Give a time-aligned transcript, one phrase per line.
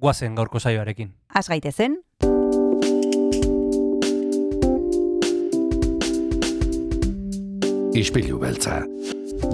[0.00, 1.12] guazen gaurko saioarekin.
[1.34, 2.00] Az gaitezen,
[8.00, 8.84] Ispilu beltza.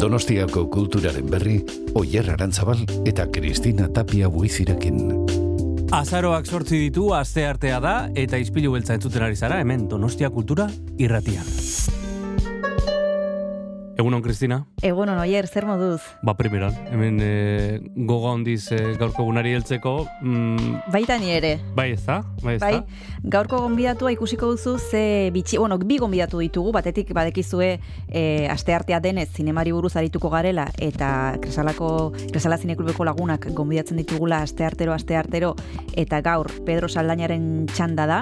[0.00, 1.56] Donostiako kulturaren berri,
[1.96, 5.00] Oyer Arantzabal eta Kristina Tapia buizirekin.
[5.96, 10.68] Azaroak sortzi ditu, aste artea da, eta izpilu beltza entzuten ari zara, hemen Donostia Kultura
[10.98, 11.95] irratian.
[13.96, 14.58] Egunon, Kristina?
[14.84, 16.02] egun oier, zer moduz?
[16.22, 17.28] Ba, primeran, hemen e,
[18.04, 21.54] goga hondiz e, gaurko gunari heltzeko, mm, Baita ni ere.
[21.74, 22.84] bai ez da, bai ez Bai, da.
[23.24, 27.70] gaurko gonbidatua ikusiko duzu ze bitxi, bueno, bi gonbidatu ditugu, batetik badekizue
[28.12, 34.92] e, asteartea denez zinemari buruz arituko garela eta Kresalako Kresala Zineklubeko lagunak gonbidatzen ditugula asteartero
[34.92, 35.54] asteartero
[35.96, 38.20] eta gaur Pedro Saldañaren txanda da.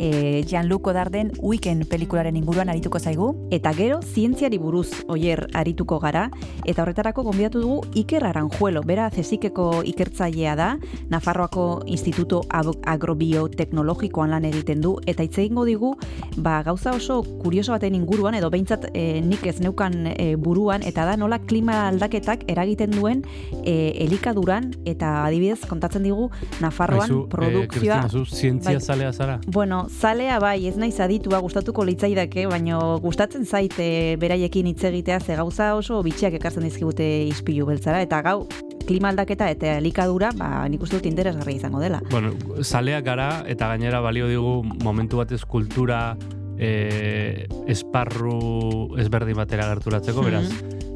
[0.00, 3.34] E, Jean-Luc Godarden Weekend pelikularen inguruan arituko zaigu.
[3.52, 6.30] Eta gero zientziari buruz oier arituko gara.
[6.64, 10.78] Eta horretarako gonbidatu dugu Iker Aranjuelo, bera zesikeko ikertzailea da,
[11.12, 14.96] Nafarroako Instituto Agrobioteknologikoan lan egiten du.
[15.04, 15.92] Eta hitz egingo digu
[16.36, 21.04] ba, gauza oso kurioso baten inguruan edo behintzat e, nik ez neukan e, buruan eta
[21.04, 23.22] da nola klima aldaketak eragiten duen
[23.64, 24.72] e, elikaduran.
[24.88, 26.30] Eta adibidez kontatzen digu
[26.62, 28.80] Nafarroan Aizu, eh, produkzioa Kristina, zu zientzia Bai.
[28.80, 29.40] zalea zara?
[29.46, 35.36] Bueno, zalea bai, ez naiz aditua gustatuko litzaidake, baino gustatzen zaite beraiekin hitz egitea ze
[35.36, 38.46] gauza oso bitxiak ekartzen dizkigute ispilu beltzara eta gau
[38.86, 42.00] klima aldaketa eta elikadura, ba nik uste dut interesgarria izango dela.
[42.10, 46.16] Bueno, zaleak gara eta gainera balio digu momentu batez kultura
[46.58, 50.46] e, esparru ezberdin batera gerturatzeko, beraz,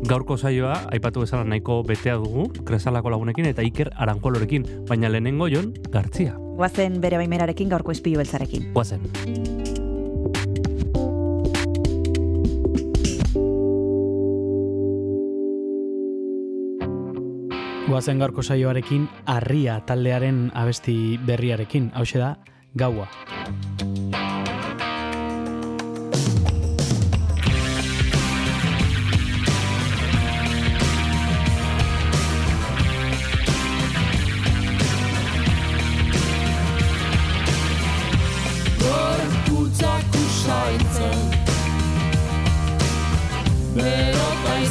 [0.04, 5.72] gaurko saioa, aipatu bezala nahiko betea dugu, kresalako lagunekin eta Iker Aranjuelorekin, baina lehenengo jon,
[5.94, 6.34] gartzia.
[6.54, 8.70] Guazen bere baimerarekin gaurko ispilu beltzarekin.
[8.74, 9.02] Guazen.
[17.84, 22.36] Guazen gaurko saioarekin harria taldearen abesti berriarekin, hau da
[22.74, 23.08] gaua.
[43.74, 44.66] Bero pai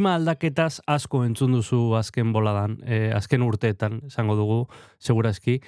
[0.00, 4.62] klima aldaketaz asko entzun duzu azken boladan, eh, azken urteetan, esango dugu,
[4.96, 5.58] segurazki,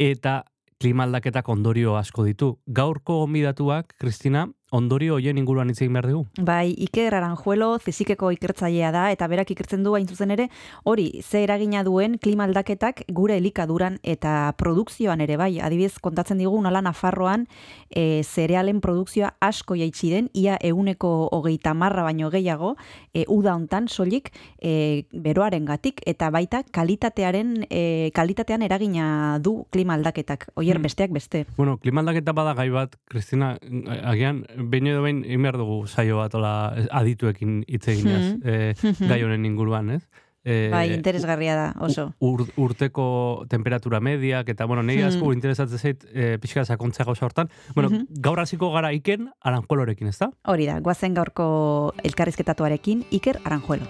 [0.00, 0.44] eta
[0.80, 2.48] klima aldaketak ondorio asko ditu.
[2.64, 6.24] Gaurko gomidatuak, Kristina, ondorio hoien inguruan hitz egin behar dugu?
[6.40, 10.48] Bai, Iker Aranjuelo fizikeko ikertzailea da eta berak ikertzen du hain zuzen ere
[10.88, 15.60] hori ze eragina duen klima aldaketak gure elikaduran eta produkzioan ere bai.
[15.60, 17.46] Adibidez kontatzen digu nola Nafarroan
[17.90, 22.76] e, zerealen produkzioa asko jaitsi den ia euneko hogeita marra baino gehiago
[23.12, 30.48] e, uda hontan soilik e, beroarengatik eta baita kalitatearen e, kalitatean eragina du klima aldaketak.
[30.56, 30.82] Oier Hmm.
[30.88, 31.44] besteak beste.
[31.56, 33.58] Bueno, klima aldaketa bada gai bat, Kristina,
[34.02, 38.40] agian, behin edo behin, behar dugu saio bat, ola, adituekin hitz eginez, Mhm.
[38.44, 38.74] eh,
[39.18, 40.02] gai honen inguruan, ez?
[40.44, 42.14] Eh, Bai, interesgarria da, oso.
[42.18, 45.34] ur, urteko temperatura mediak, eta, bueno, nire asko Hmm.
[45.34, 47.48] interesatzen zait, eh, pixka sakontzea gauza hortan.
[47.76, 48.06] Bueno, Mhm.
[48.20, 50.30] gaur hasiko gara iken, aranjuelorekin, ez da?
[50.44, 53.84] Hori da, guazen gaurko elkarrizketatuarekin Iker Aranjuelo.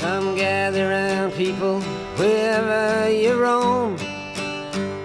[0.00, 1.80] Come gather round people
[2.16, 3.94] wherever you roam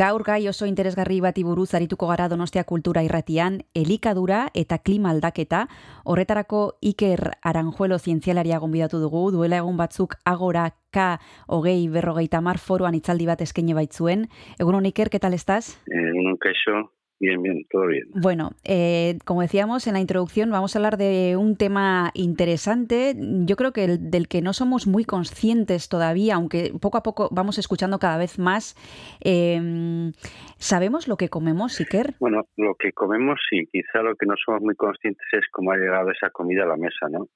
[0.00, 5.66] Gaur gai oso interesgarri bati buruz arituko gara Donostia Kultura Irratian, elikadura eta klima aldaketa.
[6.08, 12.96] Horretarako Iker Aranjuelo zientzialaria gonbidatu dugu, duela egun batzuk agora K hogei berrogeita mar foruan
[12.96, 14.24] itzaldi bat eskaini baitzuen.
[14.58, 15.76] Egunon Iker, ¿qué tal estás?
[15.92, 18.04] Eh, un queso, bien, bien, todo bien.
[18.14, 23.56] Bueno, eh, como decíamos en la introducción, vamos a hablar de un tema interesante, yo
[23.56, 27.58] creo que el, del que no somos muy conscientes todavía, aunque poco a poco vamos
[27.58, 28.74] escuchando cada vez más.
[29.22, 30.10] Eh,
[30.56, 32.14] ¿Sabemos lo que comemos, Iker?
[32.20, 35.76] Bueno, lo que comemos sí, quizá lo que no somos muy conscientes es cómo ha
[35.76, 37.28] llegado esa comida a la mesa, ¿no?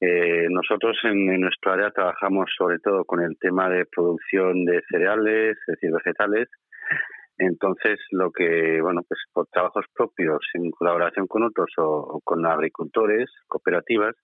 [0.00, 4.82] Eh, nosotros en, en nuestro área trabajamos sobre todo con el tema de producción de
[4.90, 6.48] cereales, es decir, vegetales,
[7.38, 13.28] Entonces, lo que, bueno, pues por trabajos propios, en colaboración con otros o, con agricultores,
[13.48, 14.14] cooperativas,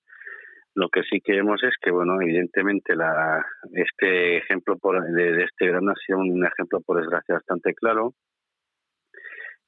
[0.75, 5.67] lo que sí que vemos es que, bueno, evidentemente la, este ejemplo por, de, este
[5.67, 8.15] verano ha sido un ejemplo, por desgracia, bastante claro,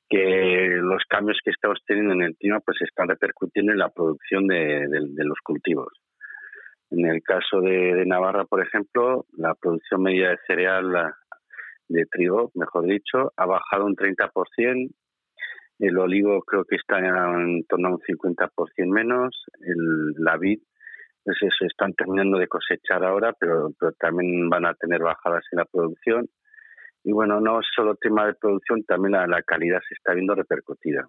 [0.08, 4.46] que los cambios que estamos teniendo en el clima pues están repercutiendo en la producción
[4.46, 5.92] de, los cultivos.
[6.90, 11.14] En el caso de, de Navarra, por ejemplo, la producción media de cereal,
[11.92, 14.90] de trigo, mejor dicho, ha bajado un 30%,
[15.78, 20.60] el olivo creo que está en torno a un 50% menos, el, la vid,
[21.24, 25.64] pues eso, están terminando de cosechar ahora, pero, también van a tener bajadas en la
[25.64, 26.28] producción.
[27.04, 31.08] Y bueno, no solo tema de producción, también la calidad se está viendo repercutida.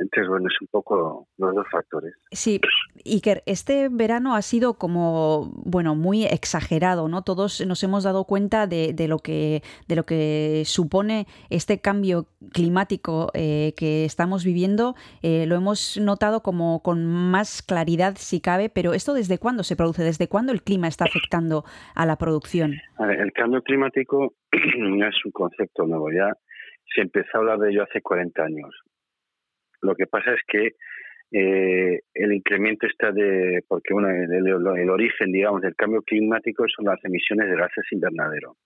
[0.00, 2.14] Entonces, bueno, es un poco los dos factores.
[2.30, 2.60] Sí,
[3.04, 7.22] Iker, este verano ha sido como, bueno, muy exagerado, ¿no?
[7.22, 12.26] Todos nos hemos dado cuenta de, de lo, que, de lo que supone este cambio
[12.52, 14.94] climático eh, que estamos viviendo.
[15.22, 19.76] Eh, lo hemos notado como con más claridad, si cabe, pero ¿esto desde cuándo se
[19.76, 20.02] produce?
[20.02, 21.64] ¿Desde cuándo el clima está afectando
[21.94, 22.74] a la producción?
[22.98, 24.34] A ver, el cambio climático
[24.78, 26.32] no es un concepto nuevo, ya
[26.94, 28.74] se empezó a hablar de ello hace 40 años.
[29.82, 30.72] Lo que pasa es que
[31.30, 36.64] eh, el incremento está de, porque bueno, el, el- el origen, digamos, del cambio climático
[36.74, 38.56] son las emisiones de gases invernadero.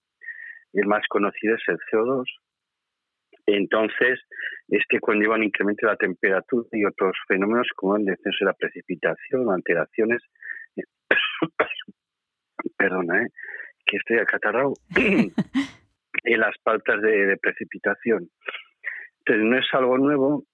[0.72, 2.24] El más conocido es el CO2.
[3.46, 4.20] Entonces,
[4.68, 8.46] es que conlleva un incremento de la temperatura y otros fenómenos como el descenso de
[8.46, 10.22] la precipitación, alteraciones.
[12.78, 13.28] Perdona, ¿eh?
[13.84, 14.74] que estoy acatarrado.
[16.24, 18.30] en las pautas de, de precipitación.
[19.18, 20.44] Entonces, no es algo nuevo,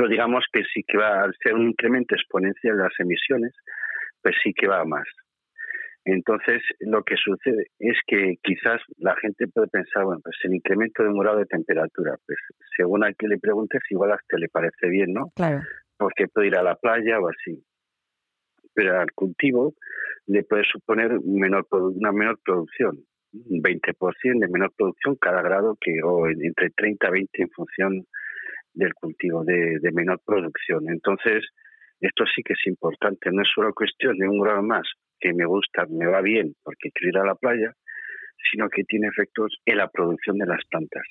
[0.00, 3.52] pero digamos que sí que va, al ser un incremento exponencial de las emisiones,
[4.22, 5.04] pues sí que va a más.
[6.06, 11.02] Entonces, lo que sucede es que quizás la gente puede pensar, bueno, pues el incremento
[11.02, 12.38] de un grado de temperatura, pues
[12.74, 15.30] según a quien le preguntes, igual hasta le parece bien, ¿no?
[15.36, 15.60] Claro.
[15.98, 17.62] Porque puede ir a la playa o así.
[18.72, 19.74] Pero al cultivo
[20.28, 23.00] le puede suponer menor, una menor producción,
[23.34, 27.50] un 20% de menor producción cada grado, que o en- entre 30 y 20 en
[27.50, 28.06] función
[28.72, 30.88] del cultivo, de, menor producción.
[30.88, 31.44] Entonces,
[32.00, 34.86] esto sí que es importante, no es solo cuestión de un grado más,
[35.18, 37.74] que me gusta, me va bien, porque quiero ir a la playa,
[38.50, 41.02] sino que tiene efectos en la producción de las plantas.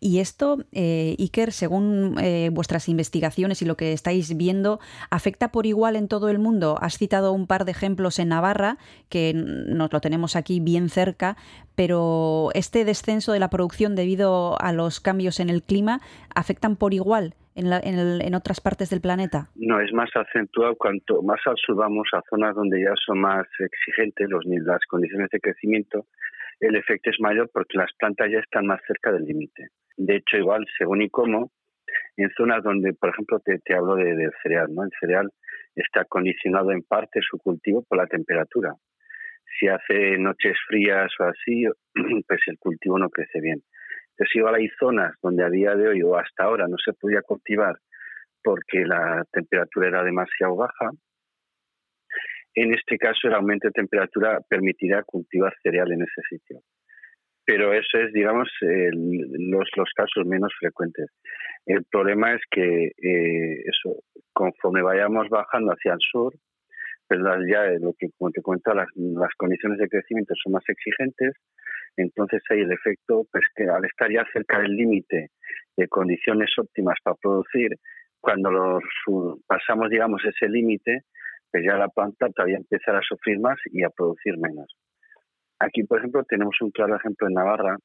[0.00, 4.80] Y esto, eh, Iker, según eh, vuestras investigaciones y lo que estáis viendo,
[5.10, 6.78] ¿afecta por igual en todo el mundo?
[6.80, 8.78] Has citado un par de ejemplos en Navarra,
[9.08, 11.36] que nos lo tenemos aquí bien cerca,
[11.74, 16.00] pero este descenso de la producción debido a los cambios en el clima,
[16.34, 19.48] ¿afectan por igual en, la- en el- en otras partes del planeta?
[19.56, 24.44] No, es más acentuado cuanto más al a zonas donde ya son más exigentes los,
[24.46, 26.06] las condiciones de crecimiento,
[26.60, 29.68] el efecto es mayor porque las plantas ya están más cerca del límite.
[29.96, 31.50] De hecho, igual, según y cómo,
[32.16, 34.84] en zonas donde, por ejemplo, te, hablo de, del cereal, ¿no?
[34.84, 35.30] El cereal
[35.74, 38.74] está condicionado en parte su cultivo por la temperatura.
[39.58, 41.64] Si hace noches frías o así,
[42.28, 43.62] pues el cultivo no crece bien.
[44.18, 47.20] Entonces, igual hay zonas donde a día de hoy o hasta ahora no se podía
[47.20, 47.76] cultivar
[48.42, 50.90] porque la temperatura era demasiado baja.
[52.54, 56.60] En este caso, el aumento de temperatura permitirá cultivar cereal en ese sitio.
[57.44, 61.08] Pero eso es, digamos, el- los, los casos menos frecuentes.
[61.66, 66.34] El problema es que eh, eso, conforme vayamos bajando hacia el sur,
[67.08, 70.64] pues las, ya lo que como te cuento, las, las condiciones de crecimiento son más
[70.68, 71.34] exigentes,
[71.96, 75.30] entonces hay el efecto, pues que al estar ya cerca del límite
[75.76, 77.70] de condiciones óptimas para producir,
[78.20, 78.82] cuando los,
[79.46, 81.02] pasamos, digamos, ese límite,
[81.50, 84.66] pues ya la planta todavía empezará a sufrir más y a producir menos.
[85.58, 87.76] Aquí, por ejemplo, tenemos un claro ejemplo en Navarra.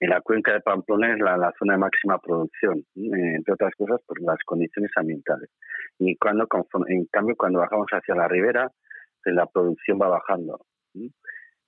[0.00, 3.74] En la cuenca de Pamplona es la, la zona de máxima producción, eh, entre otras
[3.76, 5.50] cosas por las condiciones ambientales.
[5.98, 6.46] Y cuando,
[6.88, 8.68] en cambio, cuando bajamos hacia la ribera,
[9.22, 10.64] pues la producción va bajando.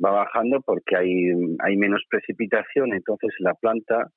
[0.02, 4.10] Va bajando porque hay, hay menos precipitación, entonces la planta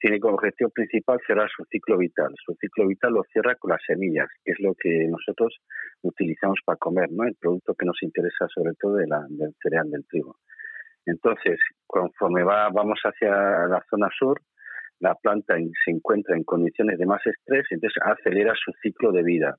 [0.00, 2.32] tiene como objetivo principal cerrar su ciclo vital.
[2.44, 5.56] Su ciclo vital lo cierra con las semillas, que es lo que nosotros
[6.02, 7.24] utilizamos para comer, ¿no?
[7.24, 10.36] El producto que nos interesa sobre todo de la, del cereal, del trigo.
[11.06, 13.30] Entonces, conforme va, vamos hacia
[13.66, 14.40] la zona sur,
[15.00, 19.56] la planta se encuentra en condiciones de más estrés, entonces acelera su ciclo de vida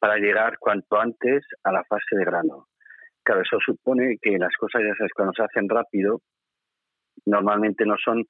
[0.00, 2.66] para llegar cuanto antes a la fase de grano.
[3.24, 6.20] Claro, eso supone que las cosas, ya sabes, cuando se hacen rápido,
[7.26, 8.24] normalmente no son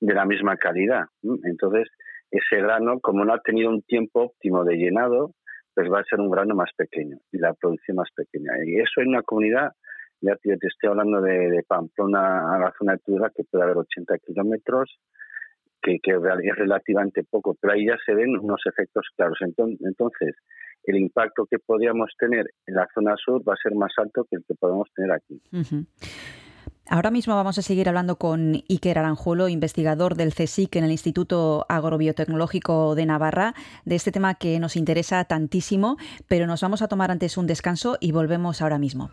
[0.00, 1.04] de la misma calidad.
[1.44, 1.88] Entonces,
[2.30, 5.32] ese grano, como no ha tenido un tiempo óptimo de llenado,
[5.74, 8.52] pues va a ser un grano más pequeño y la producción más pequeña.
[8.64, 9.72] Y eso en una comunidad
[10.20, 14.18] Ya te estoy hablando de, Pamplona a la zona de Tudela, que puede haber 80
[14.18, 14.98] kilómetros,
[15.82, 19.38] que es relativamente poco, pero ahí ya se ven unos efectos claros.
[19.42, 20.34] Entonces,
[20.92, 24.36] el impacto que podríamos tener en la zona sur va a ser más alto que
[24.36, 25.40] el que podemos tener aquí.
[26.88, 31.66] Ahora mismo vamos a seguir hablando con Iker Aranjuelo, investigador del CSIC en el Instituto
[31.68, 35.96] Agrobiotecnológico de Navarra, de este tema que nos interesa tantísimo,
[36.28, 39.10] pero nos vamos a tomar antes un descanso y volvemos ahora mismo.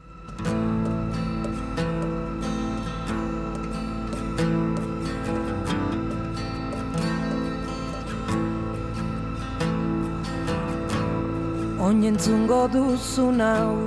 [11.94, 13.78] Oinentzungo duzun hau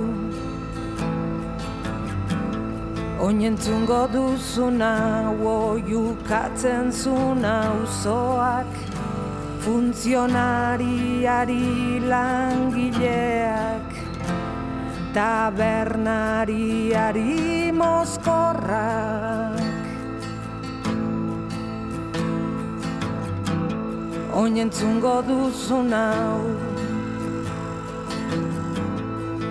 [3.19, 8.71] Oinentzungo duzun hau Oiukatzen zun auzoak
[9.65, 13.91] Funtzionariari langileak
[15.11, 19.59] Tabernariari mozkorrak.
[24.31, 26.66] Oinentzungo duzun hau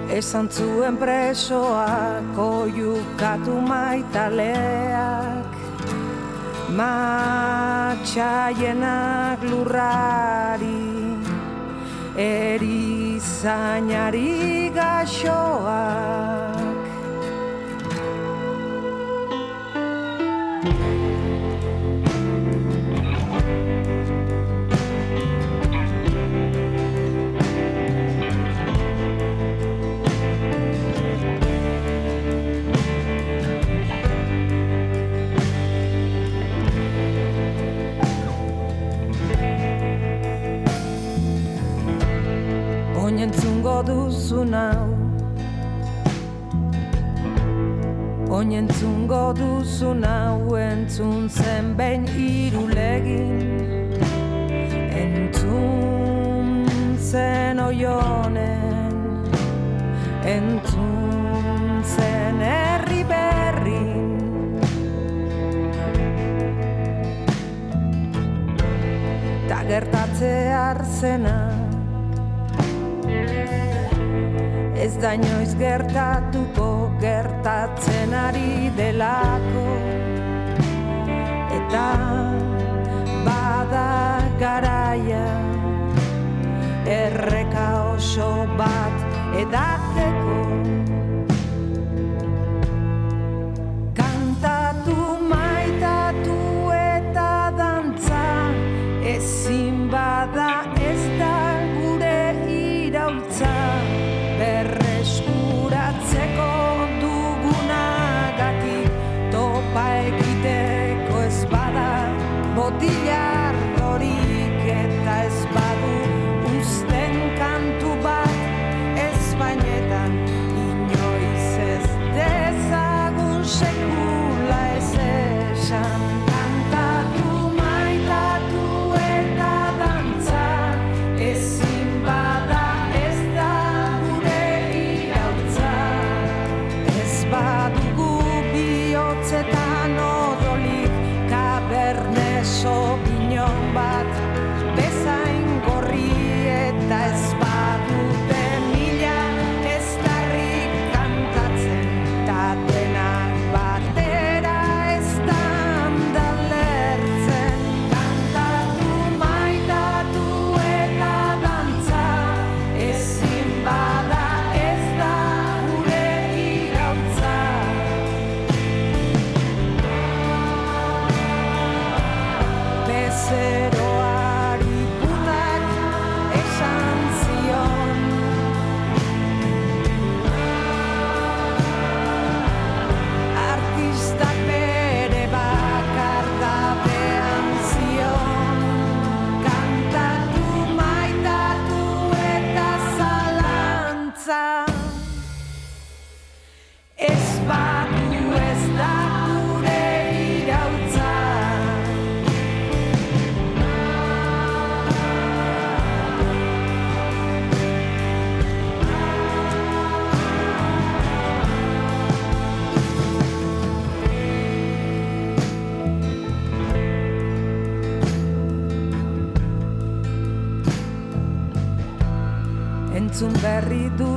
[0.06, 5.46] Esan zuen presoak oiukatu maitaleak.
[6.76, 8.06] Matxaienak
[9.50, 10.86] lurrari
[12.16, 13.52] Erizainari
[14.74, 16.65] gaxoak
[43.66, 44.86] Oinentzungo duzun hau
[48.30, 53.98] Oinentzungo duzun hau entzun zen behin irulegin
[55.02, 56.62] Entzun
[57.10, 58.94] zen oionen
[60.22, 64.18] Entzun zen herri berrin.
[69.48, 71.65] Ta gertatze arzena
[74.86, 76.66] Ez da inoiz gertatuko
[77.02, 79.64] gertatzen ari delako.
[81.56, 81.86] Eta
[83.26, 83.90] bada
[84.38, 85.24] garaia
[86.98, 90.95] Erreka oso bat edatzeko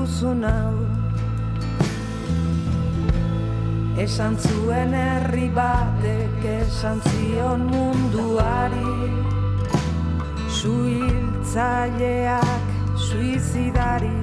[0.09, 0.75] duzun hau
[3.99, 9.11] Esan zuen herri batek esan zion munduari.
[10.47, 12.63] Suhiltzaileak
[12.95, 14.15] suizidari.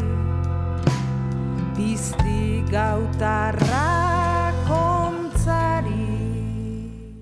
[1.77, 3.96] Bizti gautarra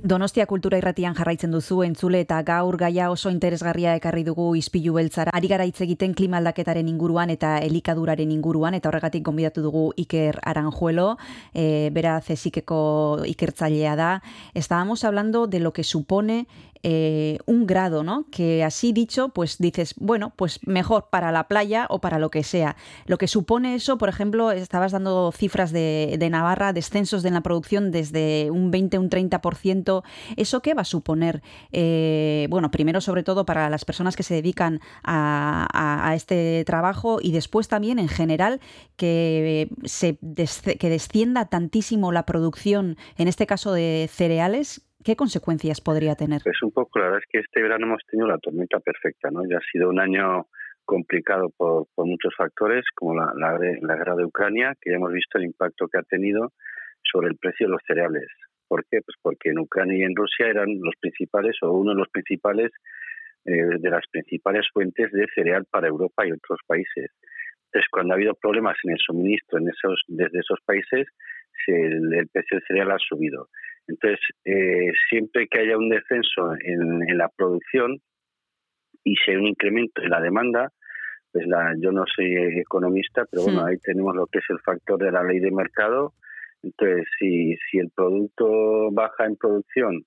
[0.05, 5.33] Donostia kultura irratian jarraitzen duzu entzule eta gaur gaia oso interesgarria ekarri dugu ispilu beltzara.
[5.33, 10.43] Ari gara hitz egiten klima aldaketaren inguruan eta elikaduraren inguruan eta horregatik gonbidatu dugu Iker
[10.45, 11.17] Aranjuelo,
[11.55, 14.11] e, bera zesikeko ikertzailea da.
[14.53, 16.45] Estábamos hablando de lo que supone
[16.87, 18.27] eh, un grado, ¿no?
[18.31, 22.45] Que así dicho, pues dices, bueno, pues mejor para la playa o para lo que
[22.45, 22.77] sea.
[23.07, 27.91] Lo que supone eso, por ejemplo, estabas dando cifras de, Navarra, descensos de la producción
[27.91, 30.03] desde un 20, un 30%.
[30.37, 31.43] ¿Eso qué va a suponer?
[31.73, 37.33] Eh, bueno, primero sobre todo para las personas que se dedican a, este trabajo y
[37.33, 38.61] después también en general
[38.97, 44.83] que, se que descienda tantísimo la producción, en este caso de cereales.
[45.05, 46.41] ¿Qué consecuencias podría tener?
[46.43, 49.43] Pues un poco, la verdad es que este verano hemos tenido la tormenta perfecta, ¿no?
[49.47, 50.47] Ya ha sido un año
[50.85, 55.89] complicado por, muchos factores, como la, guerra de Ucrania, que ya hemos visto el impacto
[55.89, 56.53] que ha tenido
[57.03, 58.29] sobre el precio de los cereales.
[58.67, 59.01] ¿Por qué?
[59.05, 62.73] Pues porque en Ucrania y en Rusia eran los principales o uno de los principales
[63.45, 67.11] eh, de las principales fuentes de cereal para Europa y otros países.
[67.67, 71.07] Entonces, cuando ha habido problemas en el suministro en esos, desde esos países,
[71.67, 73.49] se- el precio del cereal ha subido.
[73.87, 78.01] Entonces, eh, siempre que haya un descenso en, en la producción
[79.05, 80.73] y si hay un incremento en la demanda,
[81.35, 84.99] pues la, yo no soy economista, pero bueno, ahí tenemos lo que es el factor
[84.99, 86.15] de la ley de mercado.
[86.63, 90.05] Entonces, si, si el producto baja en producción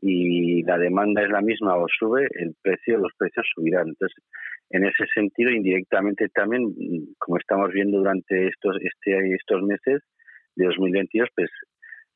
[0.00, 3.88] y la demanda es la misma o sube, el precio, los precios subirán.
[3.88, 4.16] Entonces,
[4.70, 6.74] en ese sentido, indirectamente también,
[7.18, 10.02] como estamos viendo durante estos, este, estos meses
[10.56, 11.50] de 2022, pues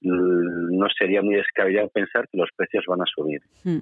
[0.06, 3.40] no sería muy descabellado pensar que los precios van a subir.
[3.64, 3.78] Mm.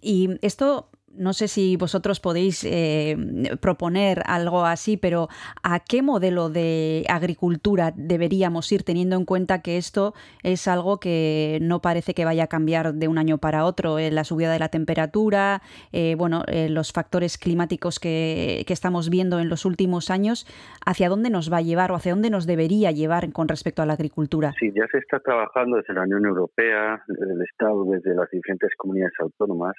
[0.00, 3.16] Y esto, no sé si vosotros podéis eh,
[3.60, 5.28] proponer algo así, pero
[5.62, 11.58] ¿a qué modelo de agricultura deberíamos ir teniendo en cuenta que esto es algo que
[11.62, 13.98] no parece que vaya a cambiar de un año para otro?
[13.98, 19.38] Eh, la subida de la temperatura, eh, bueno, los factores climáticos que, que estamos viendo
[19.40, 20.46] en los últimos años,
[20.84, 23.86] ¿hacia dónde nos va a llevar o hacia dónde nos debería llevar con respecto a
[23.86, 24.54] la agricultura?
[24.58, 28.70] Sí, ya se está trabajando desde la Unión Europea, desde el Estado, desde las diferentes
[28.76, 29.74] comunidades autónomas,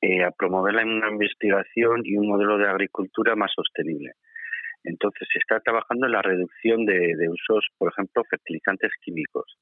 [0.00, 4.12] eh, a promover una investigación y un modelo de agricultura más sostenible.
[4.84, 9.58] Entonces, se está trabajando en la reducción de, usos, por ejemplo, fertilizantes químicos.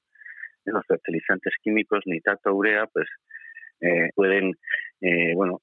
[0.67, 3.09] En los fertilizantes químicos, nitrato, urea, pues
[3.81, 4.53] eh, pueden,
[5.01, 5.61] eh, bueno,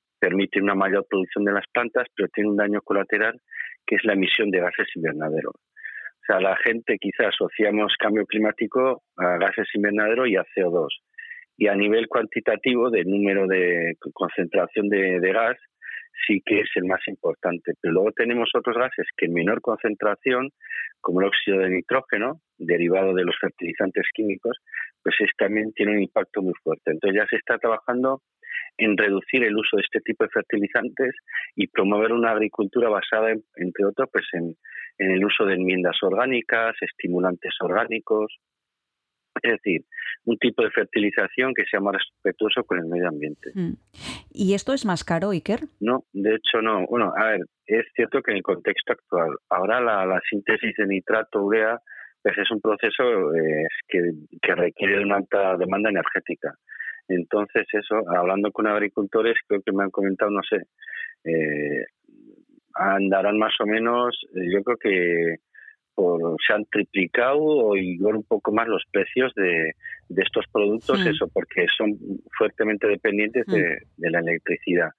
[0.61, 3.39] una mayor producción de las plantas, pero tienen un daño colateral
[3.85, 5.49] que es la emisión de gases invernadero.
[5.49, 10.87] O sea, la gente quizás asociamos cambio climático a gases invernadero y a CO2.
[11.57, 15.57] Y a nivel cuantitativo de número de concentración de, gas
[16.27, 17.73] sí que es el más importante.
[17.81, 20.49] Pero luego tenemos otros gases que en menor concentración,
[21.01, 24.57] como el óxido de nitrógeno, derivado de los fertilizantes químicos,
[25.03, 26.91] pues es, también tiene un impacto muy fuerte.
[26.91, 28.21] Entonces ya se está trabajando
[28.77, 31.15] en reducir el uso de este tipo de fertilizantes
[31.55, 34.55] y promover una agricultura basada, en- entre otros, pues en,
[34.99, 38.37] en el uso de enmiendas orgánicas, estimulantes orgánicos,
[39.41, 39.81] es decir,
[40.25, 43.51] un tipo de fertilización que sea más respetuoso con el medio ambiente.
[43.53, 43.73] Mm.
[44.31, 45.61] ¿Y esto es más caro, Iker?
[45.79, 46.85] No, de hecho no.
[46.87, 50.87] Bueno, a ver, es cierto que en el contexto actual, ahora la, la síntesis de
[50.87, 51.79] nitrato urea
[52.21, 56.53] pues es un proceso eh, que, que requiere de una alta demanda energética.
[57.07, 60.67] Entonces, eso, hablando con agricultores, creo que me han comentado, no sé,
[61.23, 61.85] eh,
[62.75, 65.35] andarán más o menos, eh, yo creo que
[65.95, 69.73] por, se han triplicado o igual un poco más los precios de,
[70.09, 71.97] de estos productos, eso porque son
[72.37, 74.89] fuertemente dependientes de, de la electricidad.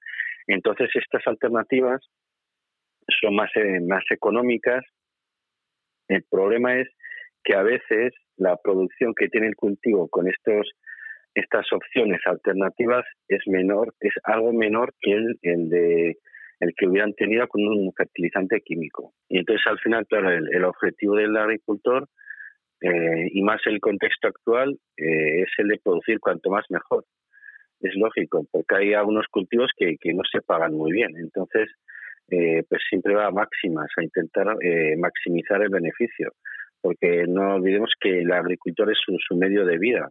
[0.47, 2.01] Entonces estas alternativas
[3.21, 4.85] son más, eh, más económicas.
[6.09, 6.89] El problema es
[7.45, 10.71] que a veces la producción que tiene el cultivo con estos
[11.35, 16.19] estas opciones alternativas es menor, es algo menor que el, el de
[16.63, 19.13] el que hubieran tenido con un fertilizante químico.
[19.29, 22.09] Y entonces al final, claro, el, objetivo del agricultor
[22.81, 27.05] eh, y más el contexto actual eh, es el de producir cuanto más mejor.
[27.81, 31.17] Es lógico, porque hay algunos cultivos que, que no se pagan muy bien.
[31.17, 31.69] Entonces,
[32.31, 36.33] eh, pues siempre va a máximas, a intentar eh, maximizar el beneficio,
[36.81, 40.09] porque no olvidemos que el agricultor es su, su medio de vida.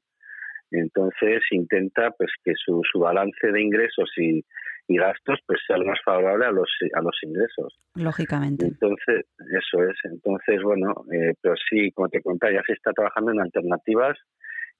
[0.69, 4.43] Entonces intenta pues que su, su balance de ingresos y,
[4.91, 7.77] y gastos, pues sea lo más favorable a los, a los ingresos.
[7.95, 8.65] Lógicamente.
[8.65, 9.97] Entonces, eso es.
[10.03, 14.17] Entonces, bueno, eh, pero sí, como te contaba, ya se está trabajando en alternativas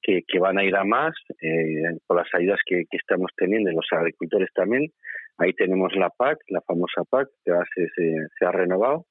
[0.02, 3.72] que, que van a ir a más, eh, con las ayudas que, que estamos teniendo
[3.72, 4.92] los agricultores también.
[5.38, 9.06] Ahí tenemos la PAC, la famosa PAC, que ahora se, se, se ha renovado.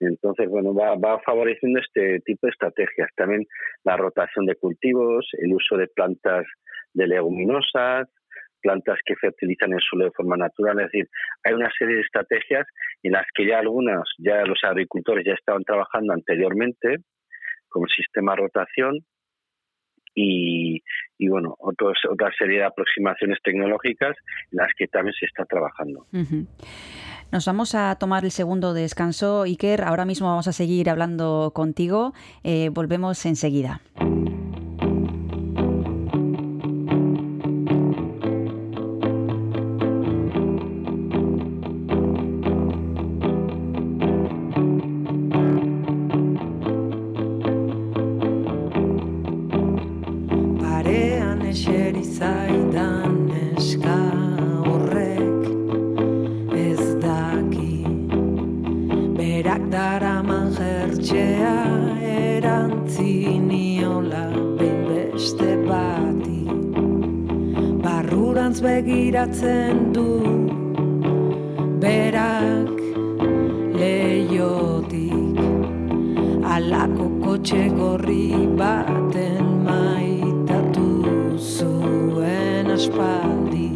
[0.00, 3.08] Entonces, bueno, va, va favoreciendo este tipo de estrategias.
[3.16, 3.46] También
[3.84, 6.46] la rotación de cultivos, el uso de plantas
[6.94, 8.08] de leguminosas,
[8.60, 10.78] plantas que fertilizan el suelo de forma natural.
[10.80, 11.08] Es decir,
[11.44, 12.66] hay una serie de estrategias
[13.02, 16.96] en las que ya algunas, ya los agricultores ya estaban trabajando anteriormente,
[17.68, 19.04] como sistema de rotación,
[20.20, 20.82] y,
[21.28, 24.16] bueno, otra serie de aproximaciones tecnológicas
[24.50, 26.06] en las que también se está trabajando.
[27.30, 29.82] Nos vamos a tomar el segundo descanso, Iker.
[29.82, 32.14] Ahora mismo vamos a seguir hablando contigo.
[32.42, 33.80] Eh, volvemos enseguida.
[51.48, 54.00] Eseri zaidan neska
[54.66, 55.44] horrek.
[56.52, 57.76] Ez daki
[59.18, 61.56] Berak daraman jertxea
[62.18, 64.26] erantziniola
[64.60, 66.42] beste bati.
[67.84, 70.08] Barrurantz begiratzen du
[71.84, 72.76] berak
[73.80, 75.38] leiotik
[76.54, 78.26] Alako kotxe gorri
[78.60, 79.37] baten
[82.78, 83.70] aspaldi.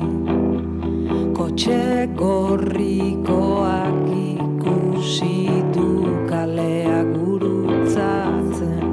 [1.37, 5.89] Kotxe gorrikoak ikusi du
[6.31, 8.87] kalea gurutzatzen.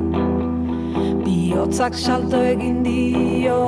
[1.25, 3.61] Biotzak salto egin dio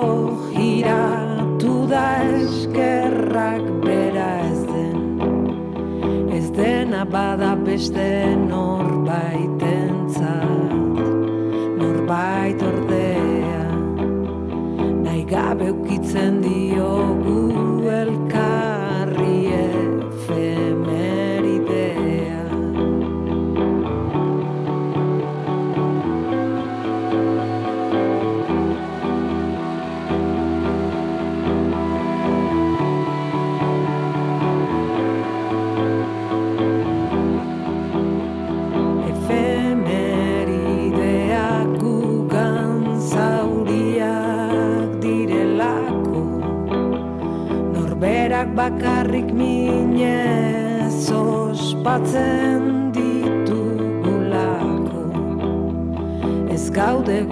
[0.55, 2.07] giratu da
[2.41, 4.99] eskerrak bera ez den.
[6.39, 8.09] Ez dena bada beste
[8.47, 9.70] norbaitentzat
[16.13, 16.70] and the
[48.55, 54.11] bakarrik minez ospatzen ditugulako.
[56.51, 57.23] Ez gaude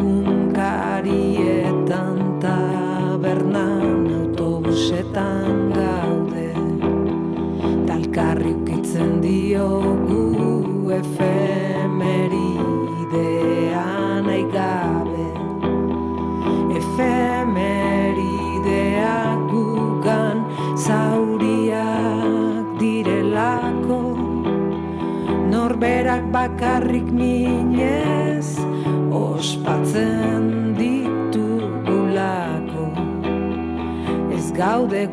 [26.60, 28.60] bakarrik minez
[29.16, 32.20] ospatzen ditugulako.
[34.36, 35.08] Ez gaude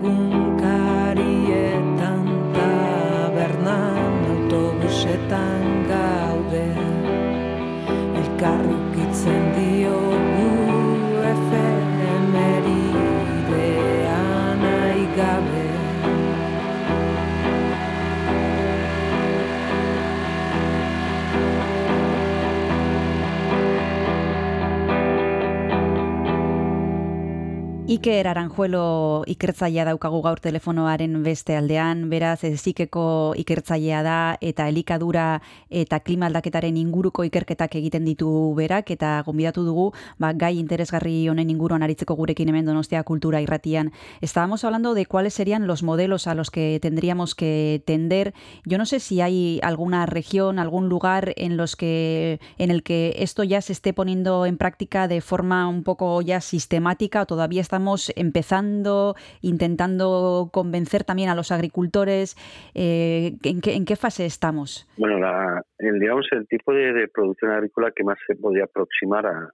[27.96, 35.38] Iker Aranjuelo ikertzailea daukagu gaur telefonoaren beste aldean, beraz ezikeko ikertzailea da eta elikadura
[35.70, 38.28] eta klima aldaketaren inguruko ikerketak egiten ditu
[38.58, 39.86] berak eta gonbidatu dugu
[40.20, 43.92] ba, gai interesgarri honen inguruan aritzeko gurekin hemen Donostia Kultura Irratian.
[44.20, 48.34] Estábamos hablando de cuáles serían los modelos a los que tendríamos que tender.
[48.66, 53.14] Yo no sé si hay alguna región, algún lugar en los que en el que
[53.20, 57.62] esto ya se esté poniendo en práctica de forma un poco ya sistemática o todavía
[57.62, 57.85] estamos
[58.16, 62.36] empezando, intentando convencer también a los agricultores.
[62.74, 64.88] Eh, ¿en, qué, ¿En qué fase estamos?
[64.96, 69.26] Bueno, la, el, digamos, el tipo de, de, producción agrícola que más se podría aproximar
[69.26, 69.50] a,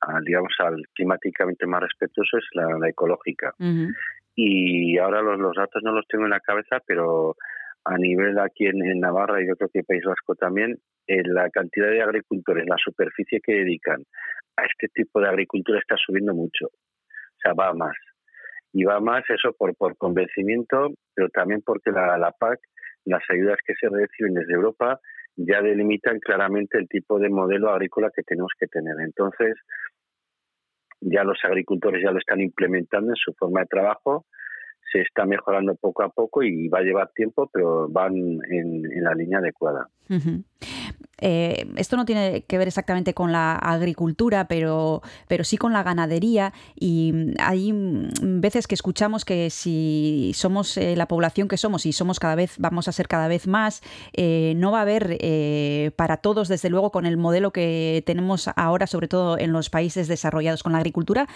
[0.00, 3.52] a digamos, al climáticamente más respetuoso es la, la ecológica.
[3.58, 3.94] Uh -huh.
[4.34, 7.36] Y ahora los, los, datos no los tengo en la cabeza, pero
[7.84, 11.50] a nivel aquí en, en Navarra y yo creo que País Vasco también, eh, la
[11.50, 14.02] cantidad de agricultores, la superficie que dedican
[14.56, 16.68] a este tipo de agricultura está subiendo mucho.
[17.42, 17.96] Sea, va más.
[18.72, 22.58] y va más eso por, por convencimiento, pero también porque la, la PAC,
[23.04, 25.00] las ayudas que se reciben desde Europa,
[25.36, 28.94] ya delimitan claramente el tipo de modelo agrícola que tenemos que tener.
[29.00, 29.56] Entonces,
[31.00, 34.26] ya los agricultores ya lo están implementando en su forma de trabajo
[34.92, 39.14] se está mejorando poco a poco y va a llevar tiempo, pero van en, la
[39.14, 39.88] línea adecuada.
[41.22, 45.82] Eh, esto no tiene que ver exactamente con la agricultura, pero, pero sí con la
[45.82, 46.52] ganadería.
[46.78, 47.72] Y hay
[48.22, 52.56] veces que escuchamos que si somos eh, la población que somos y somos cada vez,
[52.58, 53.82] vamos a ser cada vez más,
[54.16, 55.02] eh, no va a haber
[55.96, 60.08] para todos, desde luego, con el modelo que tenemos ahora, sobre todo en los países
[60.08, 61.26] desarrollados con la agricultura,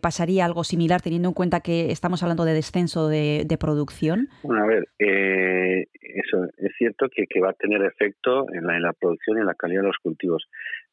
[0.00, 4.28] pasaría algo similar, teniendo en cuenta que estamos hablando de descenso de, producción.
[4.44, 8.82] Bueno, a ver, eso es cierto que, que, va a tener efecto en la, en
[8.82, 10.48] la producción y en la calidad de los cultivos.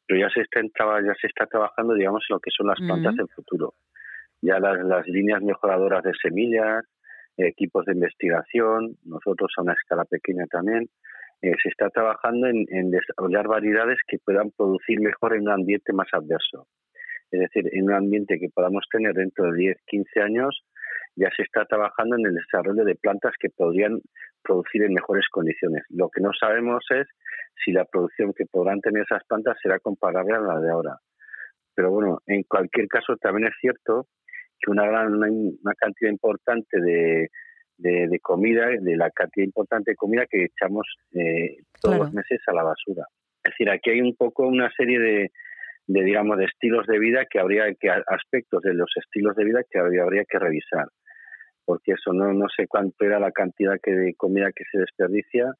[0.06, 3.16] Pero ya se está, ya se está trabajando, digamos, en lo que son las plantas
[3.16, 3.74] del futuro.
[4.42, 6.84] Ya las, las líneas mejoradoras de semillas,
[7.36, 10.88] equipos de investigación, nosotros a una escala pequeña también,
[11.42, 15.92] eh, se está trabajando en, en, desarrollar variedades que puedan producir mejor en un ambiente
[15.92, 16.66] más adverso.
[17.30, 20.64] Es decir, en un ambiente que podamos tener dentro de 10, 15 años,
[21.16, 24.00] ya se está trabajando en el desarrollo de plantas que podrían
[24.42, 25.82] producir en mejores condiciones.
[25.88, 27.06] Lo que no sabemos es
[27.64, 30.98] si la producción que podrán tener esas plantas será comparable a la de ahora.
[31.74, 34.06] Pero bueno, en cualquier caso también es cierto
[34.58, 37.28] que una gran una cantidad importante de,
[37.78, 42.52] de, comida, de la cantidad importante de comida que echamos eh, todos los meses a
[42.52, 43.06] la basura.
[43.42, 45.30] Es decir, aquí hay un poco una serie de,
[45.86, 49.60] de digamos de estilos de vida que habría que aspectos de los estilos de vida
[49.70, 50.86] que habría, habría que revisar
[51.66, 55.52] porque eso no no sé cuánto era la cantidad que de comida que se desperdicia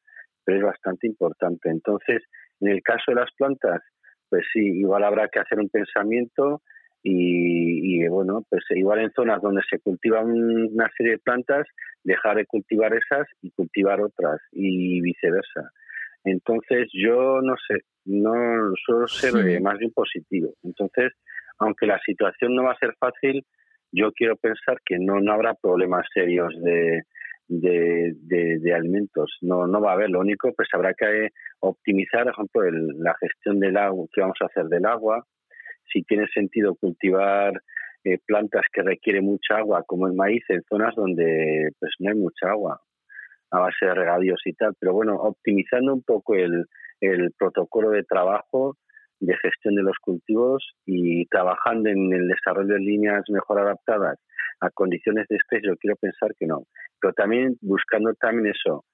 [0.47, 1.69] pero es bastante importante.
[1.69, 2.23] Entonces,
[2.61, 3.83] en el caso de las plantas,
[4.31, 6.63] pues sí, igual habrá que hacer un pensamiento
[7.03, 11.67] y, bueno, pues igual en zonas donde se cultivan una serie de plantas,
[12.03, 15.71] dejar de cultivar esas y cultivar otras y viceversa.
[16.25, 18.33] Entonces, yo no sé, no
[18.85, 20.55] suelo ser más bien positivo.
[20.65, 21.13] Entonces,
[21.59, 23.45] aunque la situación no va a ser fácil,
[23.93, 27.03] yo quiero pensar que no, no habrá problemas serios de,
[27.49, 29.39] de, alimentos.
[29.41, 30.11] No, no va a haber.
[30.11, 31.29] Lo único, pues habrá que
[31.61, 35.25] optimizar, por ejemplo, la gestión del agua, que vamos a hacer del agua.
[35.93, 37.53] Si tiene sentido cultivar
[38.05, 42.17] eh, plantas que requieren mucha agua, como el maíz, en zonas donde pues no hay
[42.17, 42.81] mucha agua,
[43.51, 44.75] a base de regadíos y tal.
[44.79, 46.67] Pero bueno, optimizando un poco el,
[47.01, 48.77] el protocolo de trabajo
[49.21, 54.19] de gestión de los cultivos y trabajando en el desarrollo de líneas mejor adaptadas
[54.61, 56.65] a condiciones de estrés, yo quiero pensar que no.
[57.01, 58.85] Pero también buscando también eso,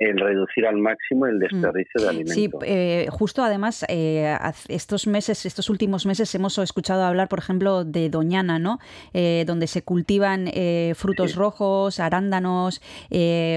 [0.00, 2.08] el reducir al máximo el desperdicio de mm.
[2.08, 2.34] alimentos.
[2.34, 4.34] Sí, eh, justo además, eh,
[4.68, 8.78] estos meses, estos últimos meses hemos escuchado hablar, por ejemplo, de Doñana, ¿no?
[9.12, 10.46] Eh, donde se cultivan
[10.94, 12.80] frutos rojos, arándanos,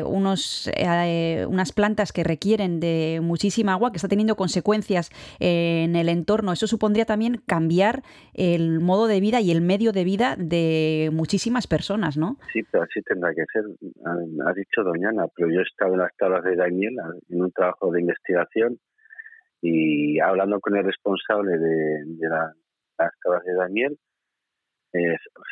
[0.05, 0.69] unos,
[1.47, 6.51] unas plantas que requieren de muchísima agua, que está teniendo consecuencias en el entorno.
[6.51, 8.03] Eso supondría también cambiar
[8.33, 12.37] el modo de vida y el medio de vida de muchísimas personas, ¿no?
[12.51, 13.63] Sí, pero así tendrá que ser.
[14.45, 16.95] Ha dicho Doñana, pero yo he estado en las de Daniel
[17.29, 18.79] en un trabajo de investigación
[19.61, 23.97] y hablando con el responsable de, las tablas de Daniel,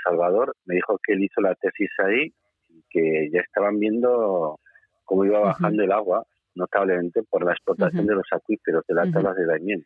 [0.04, 2.34] Salvador, me dijo que él hizo la tesis ahí
[2.70, 4.60] y que ya estaban viendo
[5.06, 9.36] cómo iba bajando el agua notablemente por la explotación de los acuíferos de las tablas
[9.36, 9.86] de Daniel.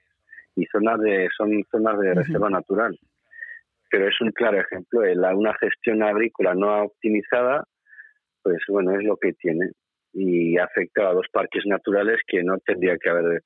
[0.56, 2.98] Y zonas de son zonas de reserva natural.
[3.92, 5.02] Pero es un claro ejemplo
[5.36, 7.64] una gestión agrícola no optimizada
[8.42, 9.72] pues bueno es lo que tiene
[10.16, 13.44] y afecta a dos parques naturales que no tendría que haber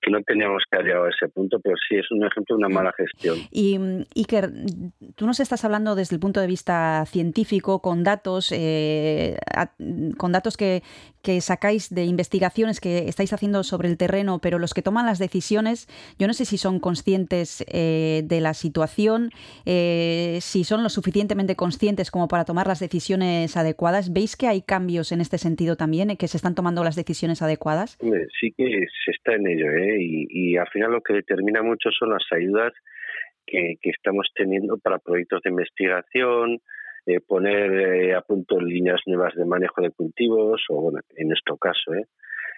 [0.00, 2.68] que no teníamos que llegado a ese punto, pero sí es un ejemplo de una
[2.68, 3.36] mala gestión.
[3.50, 3.78] Y
[4.16, 4.50] Iker,
[5.14, 9.36] tú nos estás hablando desde el punto de vista científico, con datos, eh,
[10.16, 10.82] con datos que,
[11.28, 15.18] que sacáis de investigaciones que estáis haciendo sobre el terreno, pero los que toman las
[15.18, 15.86] decisiones,
[16.18, 19.28] yo no sé si son conscientes eh, de la situación,
[19.66, 24.10] eh, si son lo suficientemente conscientes como para tomar las decisiones adecuadas.
[24.10, 27.98] ¿Veis que hay cambios en este sentido también, que se están tomando las decisiones adecuadas?
[28.40, 29.98] Sí que se está en ello, ¿eh?
[30.00, 32.72] y, al final lo que determina mucho son las ayudas
[33.44, 36.62] que estamos teniendo para proyectos de investigación,
[37.08, 41.56] eh, poner eh, a punto líneas nuevas de manejo de cultivos, o bueno, en nuestro
[41.56, 42.04] caso, ¿eh?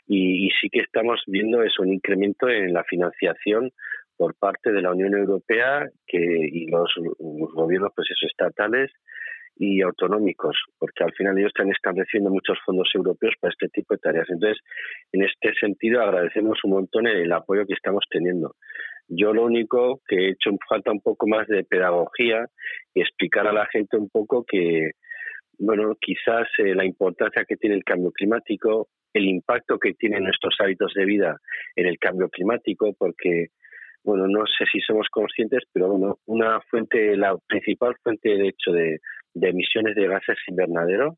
[0.08, 3.70] Y, sí que estamos viendo eso, un incremento en la financiación
[4.16, 6.92] por parte de la Unión Europea y los,
[7.54, 8.90] gobiernos pues estatales
[9.56, 14.00] y autonómicos, porque al final ellos están estableciendo muchos fondos europeos para este tipo de
[14.00, 14.28] tareas.
[14.30, 14.58] Entonces,
[15.12, 18.56] en este sentido, agradecemos un montón el apoyo que estamos teniendo.
[19.12, 22.46] Yo lo único que he hecho falta un poco más de pedagogía
[22.94, 24.92] y explicar a la gente un poco que,
[25.58, 30.54] bueno, quizás eh, la importancia que tiene el cambio climático, el impacto que tienen nuestros
[30.60, 31.36] hábitos de vida
[31.74, 33.48] en el cambio climático, porque,
[34.04, 38.70] bueno, no sé si somos conscientes, pero bueno, una fuente, la principal fuente de hecho
[38.70, 39.00] de,
[39.34, 41.16] emisiones de gases invernadero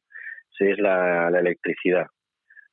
[0.60, 2.06] es la, electricidad.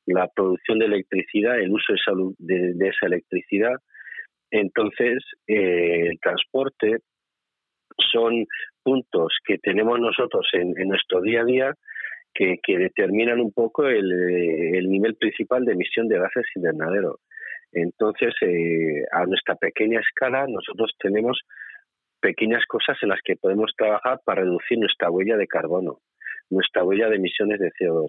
[0.06, 1.92] La producción de electricidad, el uso
[2.38, 3.74] de esa electricidad
[4.50, 6.98] entonces, eh, el transporte
[8.12, 8.46] son
[8.82, 11.74] puntos que tenemos nosotros en, nuestro día a día
[12.34, 17.18] que, determinan un poco el, nivel principal de emisión de gases invernadero.
[17.72, 21.40] Entonces, eh, a nuestra pequeña escala, nosotros tenemos
[22.20, 25.98] pequeñas cosas en las que podemos trabajar para reducir nuestra huella de carbono,
[26.50, 28.08] nuestra huella de emisiones de CO2.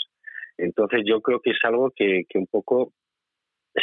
[0.57, 2.93] Entonces, yo creo que es algo que un poco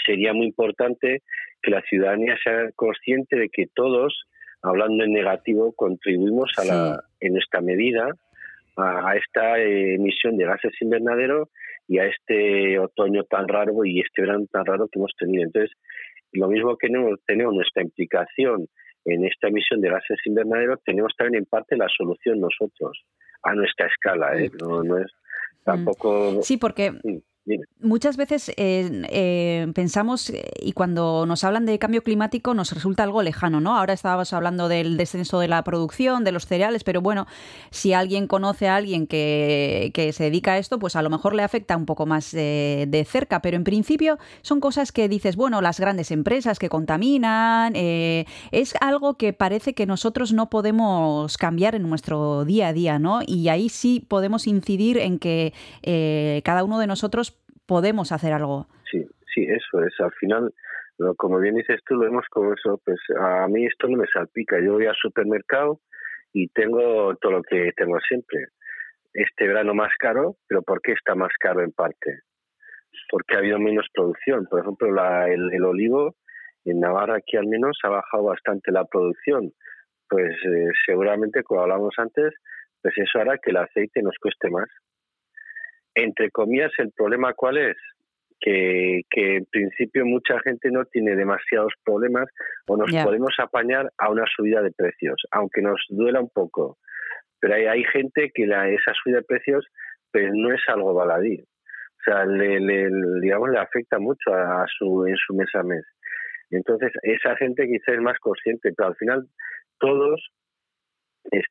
[0.05, 1.23] sería muy importante
[1.63, 4.25] que la ciudadanía sea consciente de que todos,
[4.63, 8.13] hablando en negativo, contribuimos a la, en esta medida
[8.79, 11.49] a, esta emisión de gases invernadero
[11.87, 15.45] y a este otoño tan raro y este verano tan raro que hemos tenido.
[15.45, 15.77] Entonces,
[16.33, 16.89] lo mismo que
[17.27, 18.69] tenemos, nuestra implicación
[19.05, 23.03] en esta emisión de gases invernaderos, tenemos también en parte la solución nosotros,
[23.43, 24.39] a nuestra escala.
[24.39, 24.51] ¿eh?
[24.61, 25.65] No, no es mm.
[25.65, 26.43] tampoco.
[26.43, 26.93] Sí, porque
[27.81, 33.05] Muchas veces eh, eh, pensamos, eh, y cuando nos hablan de cambio climático, nos resulta
[33.05, 33.77] algo lejano, ¿no?
[33.77, 37.27] Ahora estábamos hablando del descenso de la producción, de los cereales, pero bueno,
[37.71, 41.43] si alguien conoce a alguien que, se dedica a esto, pues a lo mejor le
[41.43, 45.81] afecta un poco más de cerca, pero en principio son cosas que dices, bueno, las
[45.81, 52.45] grandes empresas que contaminan, es algo que parece que nosotros no podemos cambiar en nuestro
[52.45, 53.21] día a día, ¿no?
[53.27, 55.53] Y ahí sí podemos incidir en que
[56.45, 57.38] cada uno de nosotros
[57.69, 58.67] podemos hacer algo.
[58.91, 59.95] Sí, sí, eso es.
[60.01, 60.53] Al final,
[61.17, 64.59] como bien dices tú, lo vemos como eso, pues a mí esto no me salpica.
[64.61, 65.81] Yo voy al supermercado
[66.33, 68.47] y tengo todo lo que tengo siempre.
[69.13, 72.21] Este verano más caro, pero ¿por qué está más caro en parte?
[73.11, 74.47] Porque ha habido menos producción.
[74.47, 76.17] Por ejemplo, la, el, olivo
[76.65, 79.53] en Navarra aquí al menos ha bajado bastante la producción.
[80.09, 82.33] Pues eh, seguramente, como hablamos antes,
[82.83, 84.69] pues eso hará que el aceite nos cueste más
[86.03, 87.77] entre comillas, el problema cuál es?
[88.41, 92.29] Que, en principio mucha gente no tiene demasiados problemas
[92.67, 96.79] o nos podemos apañar a una subida de precios, aunque nos duela un poco.
[97.41, 99.67] Pero hay, hay gente que la, esa subida de precios
[100.13, 101.41] pues no es algo baladí.
[101.41, 102.89] O sea, le,
[103.21, 105.85] digamos, le afecta mucho a, su, en su mes a mes.
[106.51, 109.27] Entonces, esa gente quizás es más consciente, pero al final
[109.79, 110.31] todos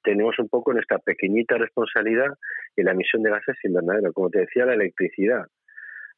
[0.03, 2.33] tenemos un poco nuestra pequeñita responsabilidad
[2.75, 4.13] en la emisión de gases invernadero.
[4.13, 5.45] Como te decía, la electricidad.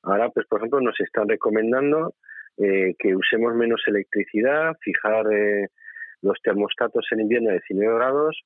[0.04, 2.14] Ahora, pues por ejemplo, nos están recomendando
[2.58, 5.68] eh, que usemos menos electricidad, fijar eh,
[6.22, 8.42] los termostatos en invierno a 19 grados.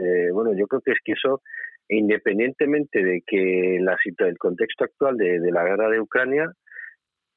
[0.00, 1.42] Eh, bueno, yo creo que es que eso,
[1.88, 6.52] independientemente de que la el contexto actual de, la guerra de Ucrania,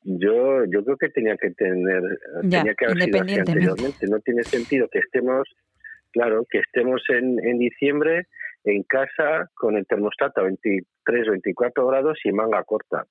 [0.03, 2.01] yo yo creo que tenía que tener
[2.41, 4.07] tenía que haber sido así anteriormente.
[4.07, 5.47] No tiene sentido que estemos
[6.11, 8.27] Claro, que estemos en, en diciembre
[8.63, 13.05] en casa con el termostato a 23, 24 grados y manga corta.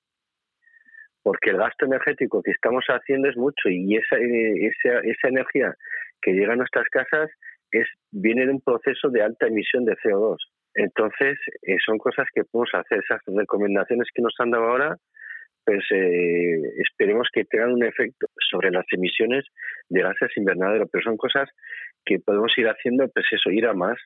[1.23, 5.75] Porque el gasto energético que estamos haciendo es mucho y esa, esa, esa energía
[6.23, 7.31] que llega a nuestras casas
[7.73, 10.37] es viene de un proceso de alta emisión de CO2.
[10.75, 13.01] Entonces, eh, son cosas que podemos hacer.
[13.01, 14.97] Esas recomendaciones que nos han dado ahora,
[15.65, 19.45] pues eh, esperemos que tengan un efecto sobre las emisiones
[19.89, 20.89] de gases invernaderos.
[20.91, 21.49] Pero son cosas
[22.05, 23.99] que podemos ir haciendo, pues eso, ir más,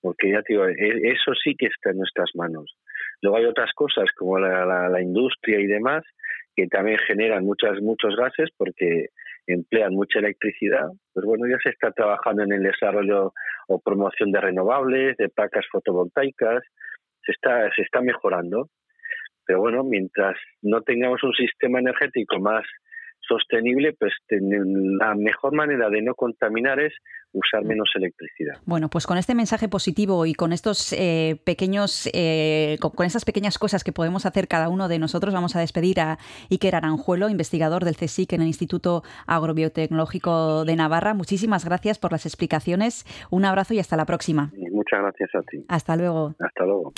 [0.00, 2.76] porque ya te digo, e, eso sí que está en nuestras manos.
[3.22, 6.02] Luego hay otras cosas como la, la, industria y demás
[6.56, 9.08] que también generan muchas, muchos gases porque
[9.46, 10.88] emplean mucha electricidad.
[11.12, 13.32] Pues bueno, ya se está trabajando en el desarrollo
[13.68, 16.62] o promoción de renovables, de placas fotovoltaicas,
[17.24, 18.68] se está, se está mejorando.
[19.50, 22.62] Pero bueno, mientras no tengamos un sistema energético más
[23.18, 26.92] sostenible, pues la mejor manera de no contaminar es
[27.32, 28.60] usar menos electricidad.
[28.64, 33.58] Bueno, pues con este mensaje positivo y con estos eh, pequeños, eh, con, esas pequeñas
[33.58, 37.84] cosas que podemos hacer cada uno de nosotros, vamos a despedir a Iker Aranjuelo, investigador
[37.84, 41.12] del CSIC en el Instituto Agrobiotecnológico de Navarra.
[41.12, 43.04] Muchísimas gracias por las explicaciones.
[43.32, 44.52] Un abrazo y hasta la próxima.
[44.70, 45.64] muchas gracias a ti.
[45.66, 46.36] Hasta luego.
[46.38, 46.92] Hasta luego.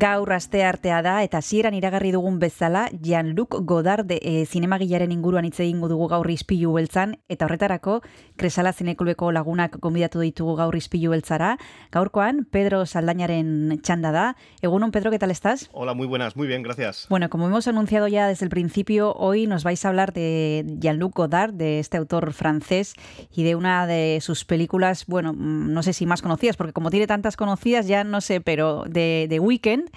[0.00, 5.58] Gaur aste artea da eta hasieran iragarri dugun bezala Jean-Luc Godard e, zinemagilaren inguruan hitz
[5.60, 7.98] egingo dugu gaur ispilu beltzan eta horretarako
[8.40, 11.58] Kresala Zineklubeko lagunak gonbidatu ditugu gaur ispilu beltzara.
[11.92, 14.24] Gaurkoan Pedro Saldañaren txanda da.
[14.62, 15.68] Egunon Pedro, ¿qué tal estás?
[15.72, 17.04] Hola, muy buenas, muy bien, gracias.
[17.10, 21.14] Bueno, como hemos anunciado ya desde el principio, hoy nos vais a hablar de Jean-Luc
[21.14, 22.94] Godard, de este autor francés
[23.36, 26.88] y de una de sus películas, bueno, mm, no sé si más conocidas, porque como
[26.88, 29.89] tiene tantas conocidas ya no sé, pero de, de Weekend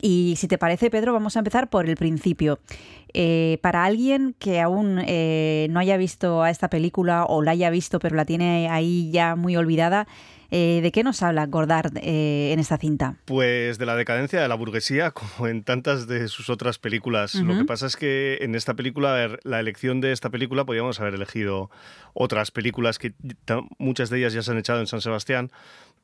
[0.00, 2.58] y si te parece, Pedro, vamos a empezar por el principio.
[3.14, 7.70] Eh, para alguien que aún eh, no haya visto a esta película o la haya
[7.70, 10.06] visto pero la tiene ahí ya muy olvidada,
[10.50, 13.16] eh, ¿de qué nos habla Gordard eh, en esta cinta?
[13.24, 17.34] Pues de la decadencia de la burguesía, como en tantas de sus otras películas.
[17.34, 17.46] Uh -huh.
[17.46, 21.14] Lo que pasa es que en esta película, la elección de esta película, podríamos haber
[21.14, 21.70] elegido
[22.14, 23.14] otras películas que
[23.78, 25.50] muchas de ellas ya se han echado en San Sebastián,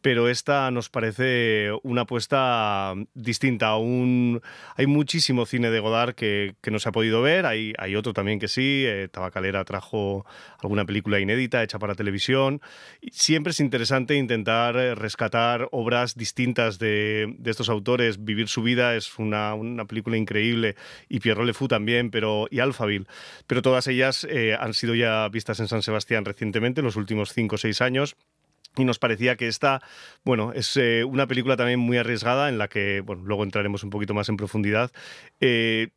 [0.02, 3.68] pero esta nos parece una apuesta distinta.
[3.68, 4.42] Aún
[4.76, 8.48] hay muchísimo cine de Godard que, no se ha podido ver, hay, otro también que
[8.48, 10.26] sí, eh, Tabacalera trajo
[10.60, 12.60] alguna película inédita hecha para televisión.
[13.12, 18.24] Siempre es interesante intentar rescatar obras distintas de, estos autores.
[18.24, 19.54] Vivir su vida es una,
[19.86, 20.74] película increíble
[21.08, 23.06] y Pierrot Le Fou también, pero, y Alphaville.
[23.46, 27.32] Pero todas ellas eh, han sido ya vistas en San Sebastián recientemente, en los últimos
[27.32, 28.16] cinco o seis años
[28.76, 29.82] y nos parecía que esta,
[30.24, 33.90] bueno, es eh, una película también muy arriesgada en la que, bueno, luego entraremos un
[33.90, 34.90] poquito más en profundidad.
[35.40, 35.88] Eh,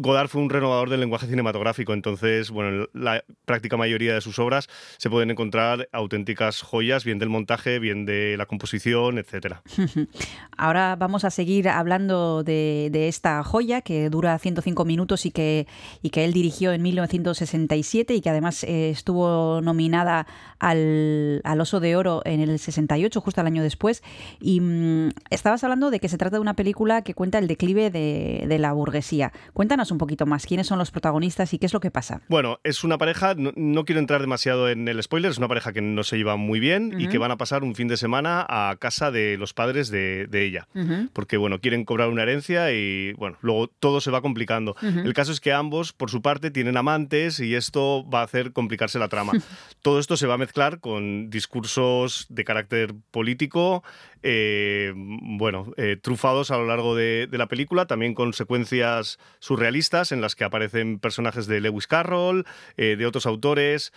[0.00, 4.66] Godard fue un renovador del lenguaje cinematográfico, entonces, bueno, la práctica mayoría de sus obras
[4.96, 9.60] se pueden encontrar auténticas joyas, bien del montaje, bien de la composición, etcétera.
[10.56, 15.66] Ahora vamos a seguir hablando de, esta joya que dura 105 minutos y que,
[16.00, 20.26] y que él dirigió en 1967 y que además eh, estuvo nominada
[20.58, 24.02] al, al, Oso de Oro en el 68, justo al año después.
[24.40, 27.90] Y mmm, estabas hablando de que se trata de una película que cuenta el declive
[27.90, 29.32] de, de la burguesía.
[29.52, 30.46] Cuéntanos un poquito más.
[30.46, 32.22] ¿Quiénes son los protagonistas y qué es lo que pasa?
[32.28, 35.72] Bueno, es una pareja, no, no quiero entrar demasiado en el spoiler, es una pareja
[35.72, 37.04] que no se lleva muy bien uh -huh.
[37.04, 40.26] y que van a pasar un fin de semana a casa de los padres de,
[40.26, 40.68] de ella.
[40.74, 41.10] Uh -huh.
[41.12, 44.76] Porque, bueno, quieren cobrar una herencia y, bueno, luego todo se va complicando.
[44.82, 45.04] Uh -huh.
[45.04, 48.52] El caso es que ambos, por su parte, tienen amantes y esto va a hacer
[48.52, 49.32] complicarse la trama.
[49.82, 53.82] todo esto se va a mezclar con discursos de carácter político,
[54.22, 60.12] eh, bueno, eh, trufados a lo largo de, de, la película, también con secuencias surrealistas
[60.12, 62.44] en las que aparecen personajes de Lewis Carroll,
[62.76, 63.92] eh, de otros autores.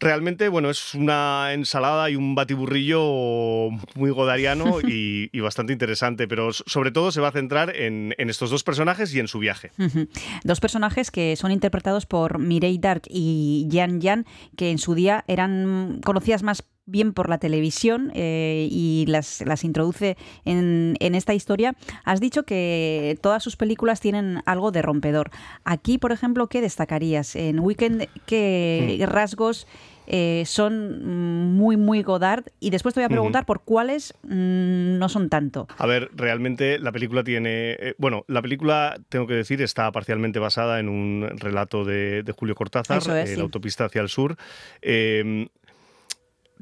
[0.00, 6.52] Realmente, bueno, es una ensalada y un batiburrillo muy godariano y, y, bastante interesante, pero
[6.52, 9.72] sobre todo se va a centrar en, en estos dos personajes y en su viaje.
[9.76, 10.08] Uh -huh.
[10.44, 14.24] Dos personajes que son interpretados por Mireille Dark y Jan Jan,
[14.56, 19.62] que en su día eran conocidas más bien por la televisión eh, y las, las
[19.62, 21.74] introduce en, en, esta historia.
[22.04, 25.30] Has dicho que todas sus películas tienen algo de rompedor.
[25.64, 27.36] Aquí, por ejemplo, ¿qué destacarías?
[27.36, 29.04] En Weekend, ¿qué mm.
[29.04, 29.66] rasgos
[30.06, 32.46] eh, son muy, muy Godard?
[32.60, 33.46] Y después te voy a preguntar uh -huh.
[33.46, 35.68] por cuáles mmm, no son tanto.
[35.76, 37.72] A ver, realmente la película tiene...
[37.72, 42.32] Eh, bueno, la película, tengo que decir, está parcialmente basada en un relato de, de
[42.32, 43.36] Julio Cortázar, es, eh, sí.
[43.36, 44.38] La autopista hacia el sur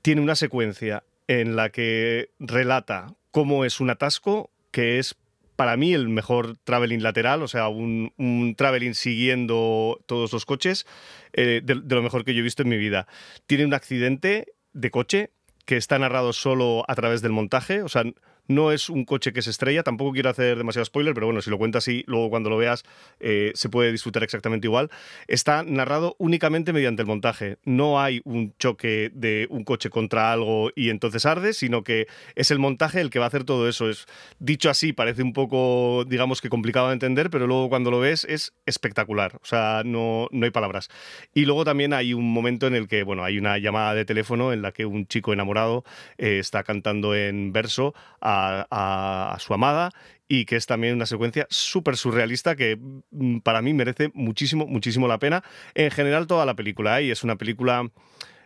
[0.07, 5.16] tiene una secuencia en la que relata cómo es un atasco que es
[5.57, 10.86] para mí el mejor traveling lateral, o sea, un, un traveling siguiendo todos los coches,
[11.32, 13.09] eh, de, de, lo mejor que yo he visto en mi vida.
[13.48, 15.30] Tiene un accidente de coche
[15.64, 18.04] que está narrado solo a través del montaje, o sea,
[18.49, 21.51] no es un coche que se estrella, tampoco quiero hacer demasiado spoiler, pero bueno, si
[21.51, 22.84] lo cuento así, luego cuando lo veas
[23.20, 24.90] eh, se puede disfrutar exactamente igual.
[25.28, 27.59] Está narrado únicamente mediante el montaje.
[27.64, 32.51] No hay un choque de un coche contra algo y entonces arde, sino que es
[32.51, 33.88] el montaje el que va a hacer todo eso.
[33.88, 34.07] Es,
[34.38, 38.24] dicho así, parece un poco, digamos que complicado de entender, pero luego cuando lo ves
[38.24, 39.36] es espectacular.
[39.36, 40.88] O sea, no, no hay palabras.
[41.34, 44.53] Y luego también hay un momento en el que, bueno, hay una llamada de teléfono
[44.53, 45.84] en la que un chico enamorado
[46.18, 48.36] eh, está cantando en verso a
[48.70, 49.91] a, su amada
[50.28, 52.78] y que es también una secuencia súper surrealista que
[53.11, 55.45] mm, para mí merece muchísimo, muchísimo la pena.
[55.74, 57.05] En general toda la película, ¿eh?
[57.05, 57.91] y es una película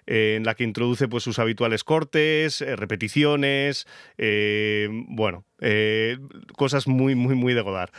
[0.07, 3.87] eh, en la que introduce pues sus habituales cortes, eh, repeticiones,
[5.09, 6.19] bueno, eh,
[6.57, 7.91] cosas muy, muy, muy de Godard.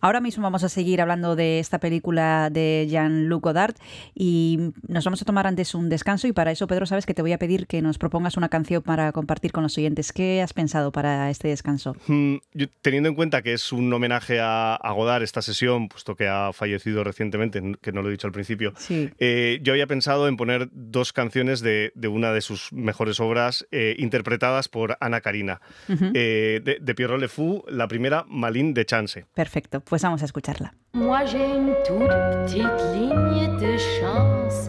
[0.00, 3.74] Ahora mismo vamos a seguir hablando de esta película de Jean-Luc Godard
[4.14, 7.22] y nos vamos a tomar antes un descanso y para eso, Pedro, sabes que te
[7.22, 10.12] voy a pedir que nos propongas una canción para compartir con los oyentes.
[10.12, 11.96] ¿Qué has pensado para este descanso?
[12.06, 16.16] Mm, yo, teniendo en cuenta que es un homenaje a, a, Godard esta sesión, puesto
[16.16, 19.10] que ha fallecido recientemente, que no lo he dicho al principio, sí.
[19.18, 23.66] eh, yo había pensado en poner dos canciones de, de una de sus mejores obras
[23.70, 25.60] eh, interpretadas por Ana Karina.
[25.88, 26.12] Uh -huh.
[26.12, 29.24] de, de, de Pierrot Le Fou, la primera Malin de Chance.
[29.34, 30.72] Perfecto, pues vamos a escucharla.
[30.94, 34.68] Moi j'ai une toute petite ligne de chance.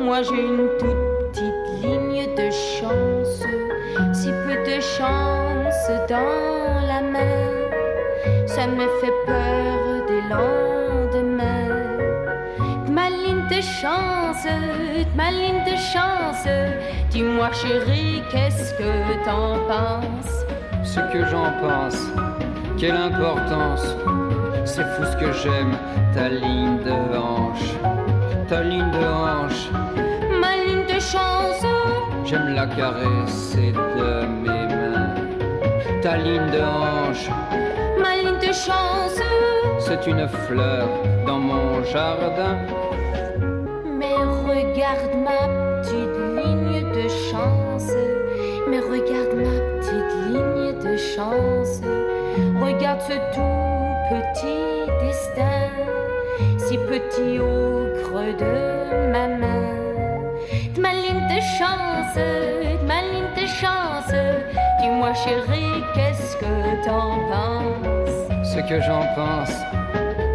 [0.00, 3.44] Moi j'ai une toute petite ligne de chance.
[4.12, 11.68] Si peu de chance dans la main, ça me fait peur des lendemains.
[12.86, 16.46] De ma ligne de chance, de ma ligne de chance.
[17.10, 20.44] Dis-moi chérie, qu'est-ce que t'en penses?
[20.92, 22.00] Ce que j'en pense,
[22.76, 23.94] quelle importance.
[24.64, 25.76] C'est fou ce que j'aime,
[26.12, 27.74] ta ligne de hanche.
[28.48, 29.70] Ta ligne de hanche,
[30.40, 31.64] Ma ligne de chance,
[32.24, 35.14] j'aime la caresser de mes mains.
[36.02, 37.30] Ta ligne de hanche,
[38.02, 39.20] ma ligne de chance.
[39.78, 40.88] c'est une fleur
[41.24, 42.56] dans mon jardin.
[43.96, 44.16] Mais
[44.48, 47.92] regarde ma petite ligne de chance.
[48.68, 49.59] Mais regarde ma
[51.16, 51.80] chance.
[52.60, 53.80] Regarde ce tout
[54.10, 55.68] petit destin,
[56.58, 59.64] si petit au creux de ma main.
[60.74, 64.12] De ma ligne de chance, de ma ligne de chance.
[64.80, 68.54] Dis-moi chérie, qu'est-ce que t'en penses?
[68.54, 69.54] Ce que j'en pense,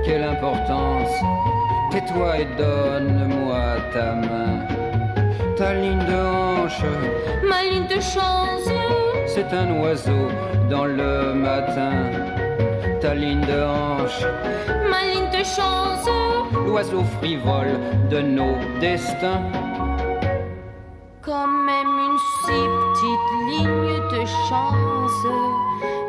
[0.05, 1.16] quelle importance.
[1.91, 4.66] Tais-toi et donne-moi ta main.
[5.55, 6.84] Ta ligne de hanche,
[7.47, 8.70] Ma ligne de chance,
[9.28, 10.28] c'est un oiseau
[10.70, 11.91] dans le matin.
[13.01, 14.22] Ta ligne de hanche,
[14.89, 16.09] ma ligne de chance.
[16.66, 19.43] l'oiseau frivole de nos destins.
[21.22, 25.28] Quand même une si petite ligne de chance,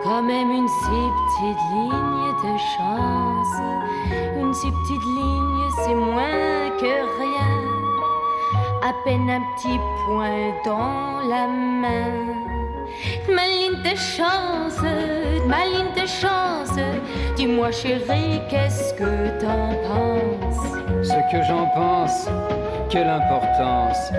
[0.04, 3.56] quand même une si petite ligne de chance,
[4.40, 7.54] une si petite ligne c'est moins que rien,
[8.82, 12.45] à peine un petit point dans la main.
[13.28, 14.80] Ma ligne de chance,
[15.46, 16.78] ma ligne de chance,
[17.36, 20.66] dis-moi chérie, qu'est-ce que t'en penses?
[21.02, 22.28] Ce que j'en pense,
[22.90, 24.12] quelle importance.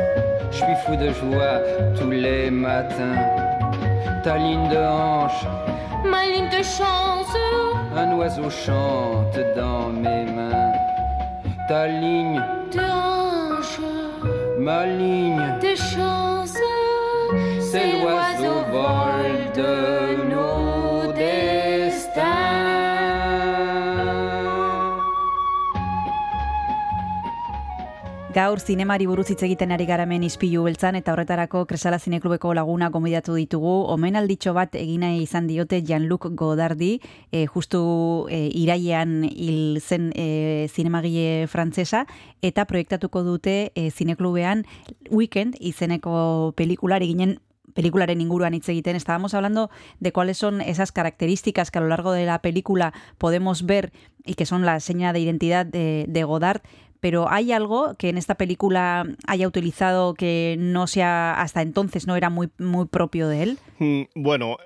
[0.51, 1.61] Je suis fou de joie
[1.99, 3.25] tous les matins.
[4.23, 5.45] Ta ligne de hanche,
[6.05, 7.35] Ma ligne de chance,
[7.95, 10.71] un oiseau chante dans mes mains.
[11.67, 13.79] Ta ligne, de hanche.
[14.59, 16.26] ma ligne, de chance.
[28.37, 33.33] Gaur zinemari buruz hitz egiten ari garamen izpilu beltzan eta horretarako Kresala Zineklubeko laguna gomidatu
[33.33, 33.71] ditugu.
[33.89, 36.91] Omenalditxo bat egina izan diote Jean-Luc Godardi,
[37.31, 37.81] e, justu
[38.29, 42.03] e, irailean hil zen e, zinemagile frantsesa
[42.45, 44.67] eta proiektatuko dute e, Zineklubean
[45.09, 47.39] Weekend izeneko pelikular ginen
[47.77, 48.95] pelikularen inguruan hitz egiten.
[48.95, 53.65] Estábamos hablando de cuáles son esas características que a lo largo de la película podemos
[53.65, 53.91] ver
[54.25, 56.61] y que son la seña de identidad de, de Godard,
[56.99, 62.15] pero ¿hay algo que en esta película haya utilizado que no sea hasta entonces no
[62.15, 63.59] era muy, muy propio de él?
[63.79, 64.57] Mm, Bueno,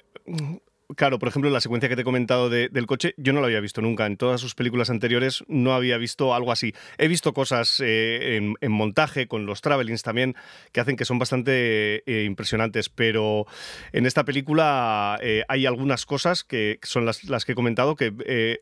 [0.95, 3.47] claro, por ejemplo, la secuencia que te he comentado de- del coche, yo no la
[3.47, 4.05] había visto nunca.
[4.05, 6.73] En todas sus películas anteriores no había visto algo así.
[6.97, 10.35] He visto cosas eh, en, en montaje, con los travelings también,
[10.73, 13.45] que hacen que son bastante eh, impresionantes, pero
[13.93, 18.61] en esta película eh, hay algunas cosas que son las, las que he comentado que...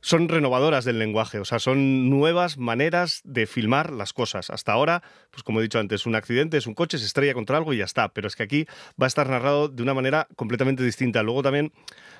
[0.00, 4.50] son renovadoras del lenguaje, o sea, son nuevas maneras de filmar las cosas.
[4.50, 7.56] Hasta ahora, pues como he dicho antes, un accidente es un coche, se estrella contra
[7.56, 8.66] algo y ya está, pero es que aquí
[9.00, 11.22] va a estar narrado de una manera completamente distinta.
[11.22, 11.72] Luego también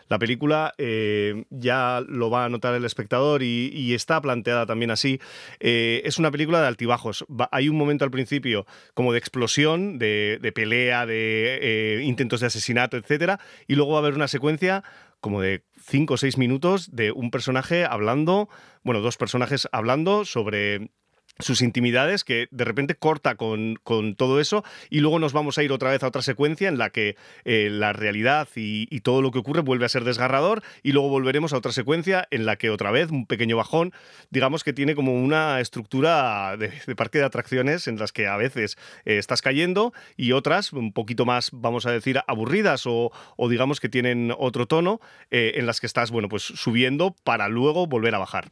[0.09, 5.21] la película eh, ya lo va a notar el espectador y, está planteada también así.
[5.59, 7.25] Eh, es una película de altibajos.
[7.51, 12.47] Hay un momento al principio como de explosión, de, de pelea, de eh, intentos de
[12.47, 14.85] asesinato, etcétera, y luego va a haber una secuencia
[15.21, 18.49] como de cinco o seis minutos de un personaje hablando,
[18.83, 20.91] bueno, dos personajes hablando sobre
[21.39, 25.63] sus intimidades, que de repente corta con, con todo eso y luego nos vamos a
[25.63, 29.31] ir otra vez a otra secuencia en la que eh, la realidad y, todo lo
[29.31, 32.71] que ocurre vuelve a ser desgarrador y luego volveremos a otra secuencia en la que
[32.71, 33.93] otra vez un pequeño bajón,
[34.31, 38.77] digamos que tiene como una estructura de, parque de atracciones en las que a veces
[39.05, 43.13] eh, estás cayendo y otras un poquito más, vamos a decir, aburridas o,
[43.49, 47.87] digamos que tienen otro tono eh, en las que estás, bueno, pues subiendo para luego
[47.87, 48.51] volver a bajar.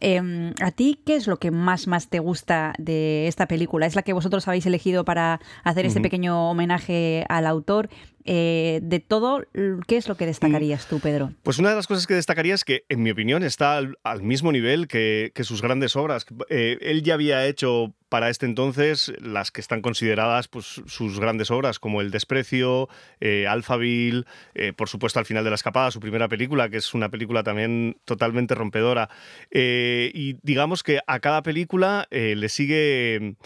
[0.00, 3.86] Eh, ¿A ti qué es lo que más, más te gusta de esta película?
[3.86, 6.04] ¿Es la que vosotros habéis elegido para hacer este Ujú.
[6.04, 7.88] pequeño homenaje al autor?
[8.30, 9.42] Eh, de todo,
[9.86, 11.32] ¿qué es lo que destacarías tú, Pedro?
[11.42, 14.52] Pues una de las cosas que destacaría es que, en mi opinión, está al, mismo
[14.52, 16.26] nivel que, sus grandes obras.
[16.50, 21.50] Eh, él ya había hecho para este entonces las que están consideradas pues, sus grandes
[21.50, 26.28] obras, como El Desprecio, eh, eh, por supuesto al final de la escapada, su primera
[26.28, 29.08] película, que es una película también totalmente rompedora.
[29.50, 33.36] Y digamos que a cada película le sigue,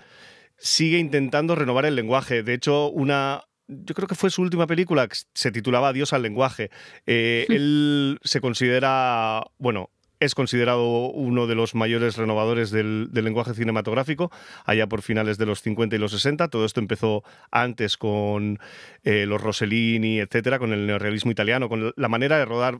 [0.56, 2.42] sigue intentando renovar el lenguaje.
[2.42, 3.44] De hecho, una,
[3.84, 6.70] yo creo que fue su última película, que se titulaba Adiós al lenguaje.
[7.06, 9.90] Eh, él se considera, bueno,
[10.22, 14.30] es considerado uno de los mayores renovadores del, lenguaje cinematográfico,
[14.64, 16.46] allá por finales de los 50 y los 60.
[16.46, 18.60] Todo esto empezó antes con
[19.02, 22.78] eh, los Rossellini, etcétera, con el neorrealismo italiano, con la manera de rodar.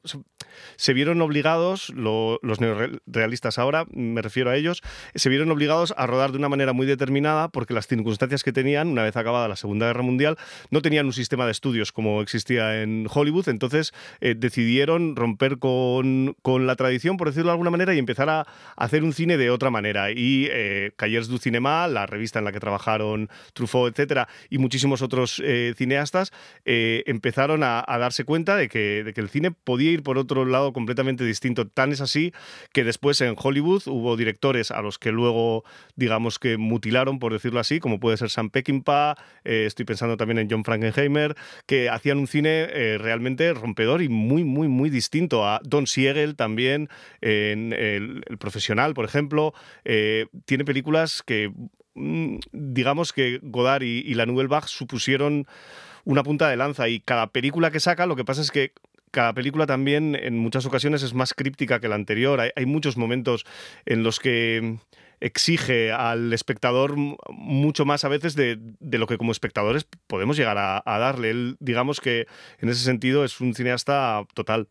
[0.77, 4.81] Se vieron obligados, lo, los neorrealistas ahora, me refiero a ellos,
[5.15, 8.87] se vieron obligados a rodar de una manera muy determinada porque las circunstancias que tenían,
[8.87, 10.39] una vez acabada la Segunda Guerra Mundial,
[10.71, 13.49] no tenían un sistema de estudios como existía en Hollywood.
[13.49, 18.29] Entonces eh, decidieron romper con, con la tradición, por decirlo de alguna manera, y empezar
[18.31, 20.11] a hacer un cine de otra manera.
[20.11, 25.03] Y eh, Callers du Cinema, la revista en la que trabajaron Truffaut, etcétera, y muchísimos
[25.03, 26.33] otros eh, cineastas,
[26.65, 30.45] eh, empezaron a, darse cuenta de que, de que, el cine podía ir por otro
[30.45, 31.69] lado completamente distinto.
[31.69, 32.33] Tan es así
[32.73, 35.65] que después en Hollywood hubo directores a los que luego,
[35.95, 40.39] digamos que mutilaron, por decirlo así, como puede ser Sam Peckinpah, eh, estoy pensando también
[40.39, 42.67] en John Frankenheimer, que hacían un cine
[42.99, 46.89] realmente rompedor y muy, muy, muy distinto a Don Siegel también
[47.23, 49.55] en el, profesional, por ejemplo,
[49.85, 51.53] eh, tiene películas que
[51.95, 55.47] mm, digamos que Godard y, la Nouvelle Vague supusieron
[56.05, 58.73] una punta de lanza y cada película que saca lo que pasa es que
[59.13, 62.41] cada película también en muchas ocasiones es más críptica que la anterior.
[62.41, 63.45] Hay muchos momentos
[63.85, 64.79] en los que
[65.23, 66.97] exige al espectador
[67.31, 71.31] mucho más a veces de, de lo que como espectadores podemos llegar a, darle.
[71.31, 72.27] Él, digamos que
[72.59, 74.69] en ese sentido es un cineasta total.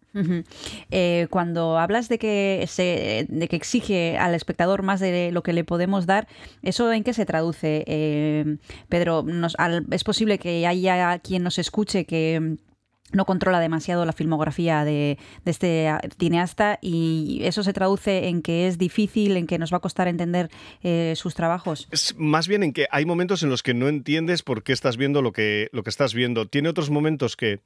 [0.92, 5.54] Eh, cuando hablas de que, se, de que exige al espectador más de lo que
[5.54, 6.28] le podemos dar,
[6.62, 7.86] ¿eso en qué se traduce?
[7.88, 8.58] Eh,
[8.90, 12.58] Pedro, nos, al, ¿es posible que haya quien nos escuche que
[13.12, 18.78] no controla demasiado la filmografía de, este cineasta y eso se traduce en que es
[18.78, 20.50] difícil, en que nos va a costar entender
[20.84, 21.88] eh, sus trabajos.
[22.18, 25.22] Más bien en que hay momentos en los que no entiendes por qué estás viendo
[25.22, 26.48] lo que, lo que estás viendo.
[26.48, 27.60] Tiene otros momentos que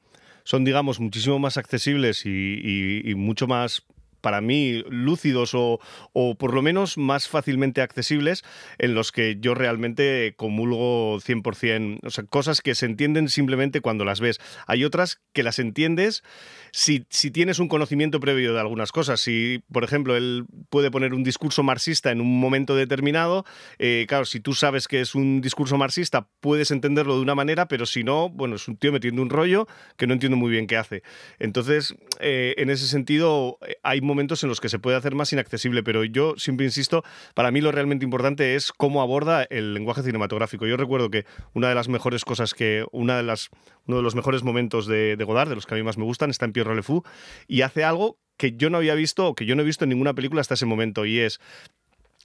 [0.44, 3.86] son, digamos, muchísimo más accesibles y mucho más
[4.26, 5.80] para mí lúcidos o,
[6.14, 8.44] o, por lo menos más fácilmente accesibles
[8.80, 14.04] en los que yo realmente comulgo 100%, o sea, cosas que se entienden simplemente cuando
[14.04, 14.40] las ves.
[14.66, 16.24] Hay otras que las entiendes
[16.72, 19.20] si, si tienes un conocimiento previo de algunas cosas.
[19.20, 23.46] Si, por ejemplo, él puede poner un discurso marxista en un momento determinado,
[23.78, 27.68] eh, claro, si tú sabes que es un discurso marxista, puedes entenderlo de una manera,
[27.68, 29.68] pero si no, bueno, es un tío metiendo un rollo
[29.98, 31.04] que no entiendo muy bien qué hace.
[31.38, 35.34] Entonces, eh, en ese sentido, hay momentos momentos en los que se puede hacer más
[35.34, 37.04] inaccesible, pero yo siempre insisto,
[37.34, 40.66] para mí lo realmente importante es cómo aborda el lenguaje cinematográfico.
[40.66, 43.50] Yo recuerdo que una de las mejores cosas que, una de las,
[43.86, 46.06] uno de los mejores momentos de, de Godard, de los que a mí más me
[46.06, 47.04] gustan, está en Pierre Le Fou,
[47.48, 49.90] y hace algo que yo no había visto o que yo no he visto en
[49.90, 51.40] ninguna película hasta ese momento, y es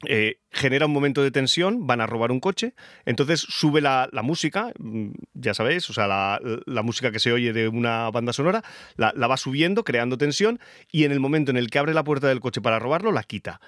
[0.06, 2.74] eh, genera un momento de tensión, van a robar un coche,
[3.04, 7.68] entonces sube la, música, mm, ya sabéis, o sea, la, música que se oye de
[7.68, 8.64] una banda sonora,
[8.96, 10.58] la, va subiendo, creando tensión,
[10.90, 13.22] y en el momento en el que abre la puerta del coche para robarlo, la
[13.22, 13.60] quita.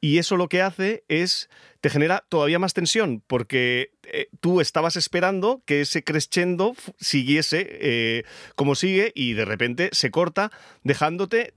[0.00, 4.94] Y eso lo que hace es, te genera todavía más tensión, porque eh, tú estabas
[4.96, 8.22] esperando que ese crescendo siguiese eh,
[8.54, 10.52] como sigue, y de repente se corta,
[10.84, 11.54] dejándote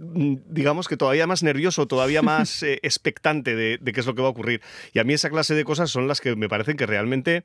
[0.00, 4.22] digamos que todavía más nervioso, todavía más eh, expectante de, de, qué es lo que
[4.22, 4.62] va a ocurrir.
[4.92, 7.44] Y a mí esa clase de cosas son las que me parecen que realmente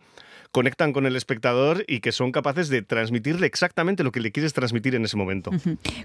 [0.56, 4.54] conectan con el espectador y que son capaces de transmitirle exactamente lo que le quieres
[4.54, 5.52] transmitir en ese momento.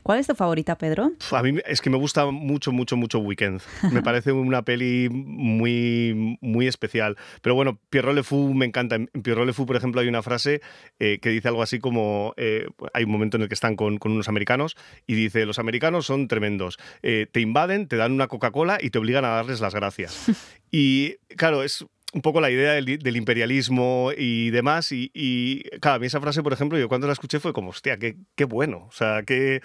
[0.02, 1.12] ¿Cuál es tu favorita, Pedro?
[1.30, 3.62] A mí es que me gusta mucho, mucho, mucho Weekend.
[3.92, 7.16] Me parece una peli muy, muy especial.
[7.42, 8.96] Pero bueno, Pierrot Le Fou me encanta.
[8.96, 10.60] En Pierrot Le Fou, por ejemplo, hay una frase
[10.98, 13.98] eh, que dice algo así como, eh, hay un momento en el que están con,
[13.98, 14.76] con, unos americanos
[15.06, 16.76] y dice, los americanos son tremendos.
[17.04, 20.26] Eh, te invaden, te dan una Coca-Cola y te obligan a darles las gracias.
[20.72, 24.92] y claro, es un poco la idea del, imperialismo y demás.
[24.92, 27.70] Y, y, claro, a mí esa frase, por ejemplo, yo cuando la escuché fue como,
[27.70, 28.86] hostia, qué, qué bueno.
[28.88, 29.62] O sea, qué,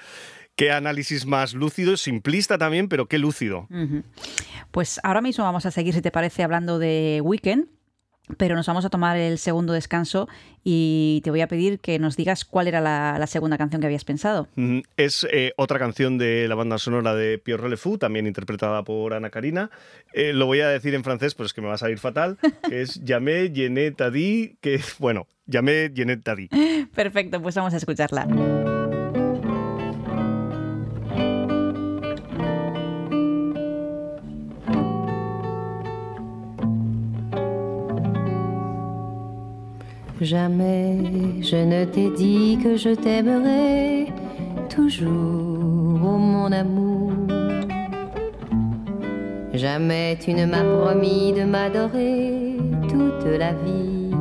[0.56, 3.68] qué análisis más lúcido, simplista también, pero qué lúcido.
[4.72, 7.68] Pues ahora mismo vamos a seguir, si te parece, hablando de Weekend.
[8.38, 10.28] Pero nos vamos a tomar el segundo descanso
[10.64, 13.88] y te voy a pedir que nos digas cuál era la, la segunda canción que
[13.88, 14.48] habías pensado.
[14.98, 19.14] Es eh, otra canción de la banda sonora de Pierre Le Fou, también interpretada por
[19.14, 19.70] Ana Karina.
[20.14, 22.38] Eh, lo voy a decir en francés, pues es que me va a salir fatal,
[22.70, 26.50] que es Llamé, Llené, Tadi, que, bueno, llamé Jeanette Daddy.
[26.96, 28.65] Perfecto, pues vamos a escucharla.
[40.22, 44.08] Jamais je ne t'ai dit que je t'aimerais
[44.70, 47.12] toujours, oh mon amour.
[49.54, 52.56] Jamais tu ne m'as promis de m'adorer
[52.88, 54.12] toute la vie.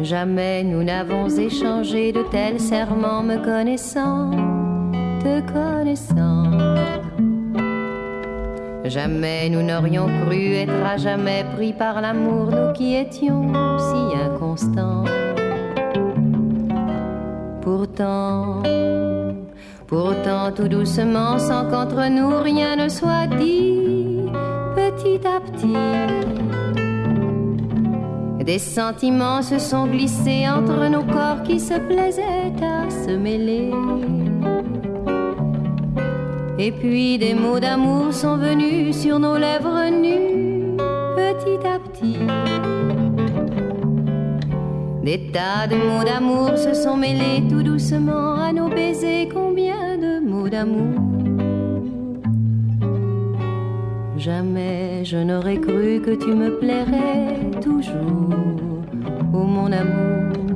[0.00, 4.30] Jamais nous n'avons échangé de tels serments me connaissant,
[5.20, 6.50] te connaissant.
[8.84, 15.04] Jamais nous n'aurions cru être à jamais pris par l'amour, nous qui étions si inconstants.
[17.60, 18.62] Pourtant,
[19.86, 24.26] pourtant tout doucement, sans qu'entre nous rien ne soit dit,
[24.74, 25.76] petit à petit.
[28.44, 33.70] Des sentiments se sont glissés entre nos corps qui se plaisaient à se mêler.
[36.62, 40.76] Et puis des mots d'amour sont venus sur nos lèvres nues,
[41.16, 42.18] petit à petit.
[45.02, 49.26] Des tas de mots d'amour se sont mêlés tout doucement à nos baisers.
[49.32, 51.00] Combien de mots d'amour?
[54.18, 58.34] Jamais je n'aurais cru que tu me plairais toujours,
[59.32, 60.49] oh mon amour.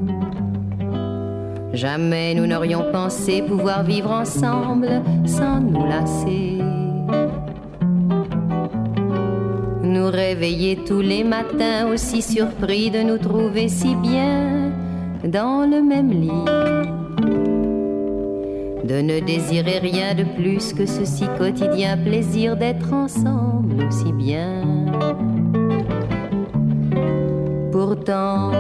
[1.75, 6.59] Jamais nous n'aurions pensé pouvoir vivre ensemble sans nous lasser.
[9.83, 14.71] Nous réveiller tous les matins aussi surpris de nous trouver si bien
[15.25, 16.45] dans le même lit.
[18.85, 24.63] De ne désirer rien de plus que ce si quotidien plaisir d'être ensemble aussi bien.
[27.73, 28.53] Pourtant,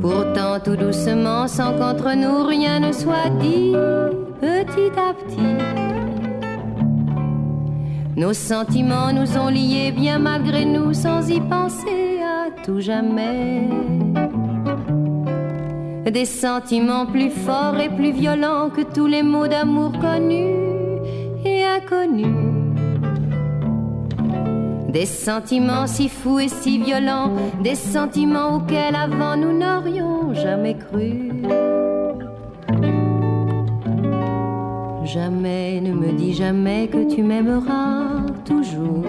[0.00, 3.72] Pourtant, tout doucement, sans qu'entre nous rien ne soit dit,
[4.40, 5.86] petit à petit.
[8.16, 13.68] Nos sentiments nous ont liés bien malgré nous, sans y penser à tout jamais.
[16.10, 20.54] Des sentiments plus forts et plus violents que tous les mots d'amour connus
[21.44, 22.55] et inconnus.
[24.88, 27.32] Des sentiments si fous et si violents,
[27.62, 31.32] des sentiments auxquels avant nous n'aurions jamais cru.
[35.04, 39.04] Jamais ne me dis jamais que tu m'aimeras toujours,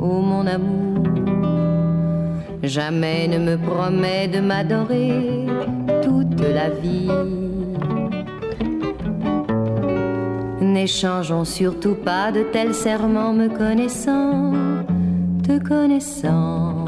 [0.00, 1.04] oh mon amour.
[2.62, 5.46] Jamais ne me promets de m'adorer
[6.02, 7.10] toute la vie.
[10.60, 14.52] N'échangeons surtout pas de tels serments me connaissant
[15.42, 16.84] te connaissant.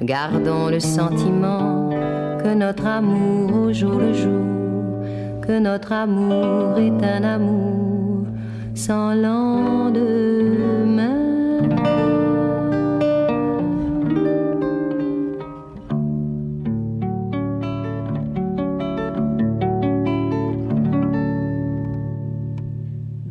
[0.00, 1.90] Gardons le sentiment
[2.42, 5.04] que notre amour au jour le jour,
[5.40, 8.26] que notre amour est un amour
[8.74, 10.91] sans lendemain.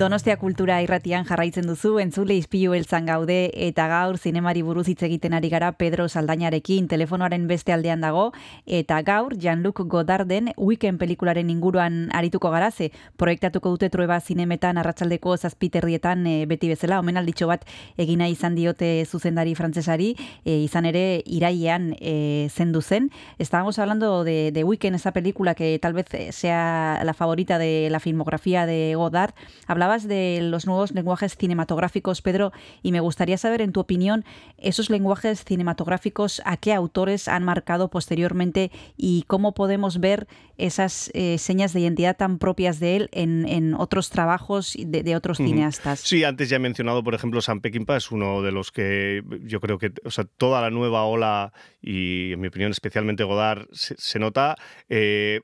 [0.02, 5.36] Donostia kultura irratian jarraitzen duzu, entzule izpilu eltzan gaude, eta gaur zinemari buruz hitz egiten
[5.38, 8.32] ari gara Pedro Saldañarekin telefonoaren beste aldean dago,
[8.66, 12.90] eta gaur Jean-Luc Godarden Weekend pelikularen inguruan arituko gara, ze
[13.22, 19.54] proiektatuko dute trueba zinemetan arratsaldeko zazpiterrietan e, beti bezala, omenalditxo bat egina izan diote zuzendari
[19.54, 23.12] frantsesari, e, izan ere irailean e, zendu zen.
[23.38, 28.00] Estábamos hablando de, de Weekend, esa película que tal vez sea la favorita de la
[28.00, 29.36] filmografía de Godard.
[29.68, 34.24] Hablaba de los nuevos lenguajes cinematográficos, Pedro, y me gustaría saber, en tu opinión,
[34.58, 40.28] esos lenguajes cinematográficos, a qué autores han marcado posteriormente y cómo podemos ver
[40.58, 45.16] esas eh, señas de identidad tan propias de él en, en otros trabajos de, de
[45.16, 46.00] otros cineastas.
[46.00, 49.60] Sí, antes ya he mencionado, por ejemplo, Sam Peckinpah es uno de los que yo
[49.60, 53.96] creo que, o sea, toda la nueva ola y, en mi opinión, especialmente Godard, se,
[53.98, 54.56] se nota.
[54.90, 55.42] eh,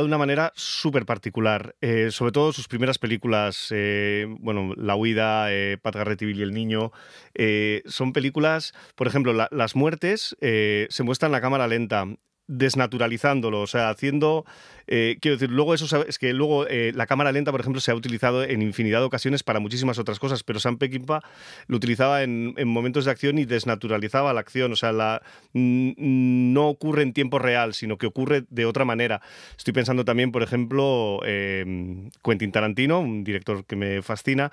[0.00, 1.74] de una manera súper particular.
[1.80, 6.52] Eh, sobre todo sus primeras películas, eh, bueno, La huida, eh, Pat Garrett y el
[6.52, 6.92] Niño,
[7.34, 12.06] eh, son películas, por ejemplo, la- las muertes se muestran en la cámara lenta.
[12.48, 14.44] Desnaturalizándolo, o sea, haciendo,
[14.86, 17.90] eh, quiero decir, luego eso es que luego eh, la cámara lenta, por ejemplo, se
[17.90, 21.20] ha utilizado en infinidad de ocasiones para muchísimas otras cosas, pero Sam Peckinpah
[21.66, 25.22] lo utilizaba en, en momentos de acción y desnaturalizaba la acción, o sea, la,
[25.52, 29.20] no ocurre en tiempo real, sino que ocurre de otra manera.
[29.56, 34.50] Estoy pensando también, por ejemplo, eh, Quentin Tarantino, un director que me fascina,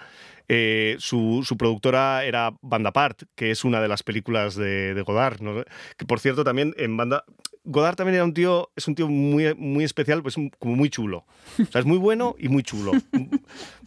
[0.48, 5.40] eh, su, productora era Banda Part, que es una de las películas de, Godard,
[5.98, 7.24] que por cierto también en Banda...
[7.68, 11.26] Godard también era un tío, es un tío muy, muy especial, pues como muy chulo.
[11.60, 12.92] O sea, es muy bueno y muy chulo.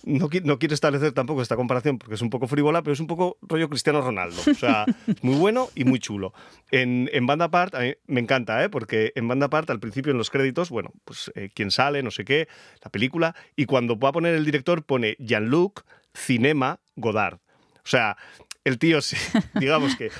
[0.05, 3.01] No, qui- no quiero establecer tampoco esta comparación porque es un poco frívola, pero es
[3.01, 4.41] un poco rollo Cristiano Ronaldo.
[4.51, 4.85] O sea,
[5.23, 6.33] muy bueno y muy chulo.
[6.73, 8.69] En, en Banda Part, a mí me encanta, ¿eh?
[8.69, 12.11] porque en Banda Part, al principio en los créditos, bueno, pues eh, quién sale, no
[12.11, 12.49] sé qué,
[12.83, 15.85] la película, y cuando va a poner el director pone Jean-Luc
[16.19, 17.39] Cinema Godard.
[17.77, 18.16] O sea,
[18.64, 18.99] el tío,
[19.55, 20.11] digamos que,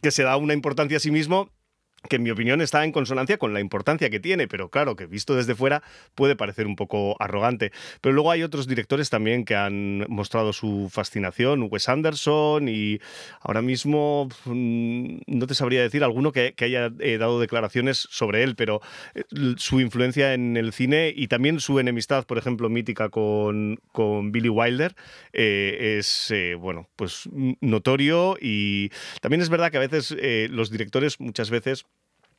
[0.00, 1.50] que se da una importancia a sí mismo
[2.08, 5.06] que en mi opinión está en consonancia con la importancia que tiene, pero claro, que
[5.06, 5.82] visto desde fuera
[6.14, 7.72] puede parecer un poco arrogante.
[8.00, 13.00] Pero luego hay otros directores también que han mostrado su fascinación, Wes Anderson y
[13.40, 18.54] ahora mismo mm, no te sabría decir alguno que, haya eh, dado declaraciones sobre él,
[18.54, 18.80] pero
[19.14, 19.24] eh,
[19.56, 24.50] su influencia en el cine y también su enemistad, por ejemplo, mítica con, con Billy
[24.50, 24.94] Wilder,
[25.32, 27.28] eh, es, bueno, pues
[27.60, 28.90] notorio y
[29.20, 30.14] también es verdad que a veces
[30.50, 31.86] los directores muchas veces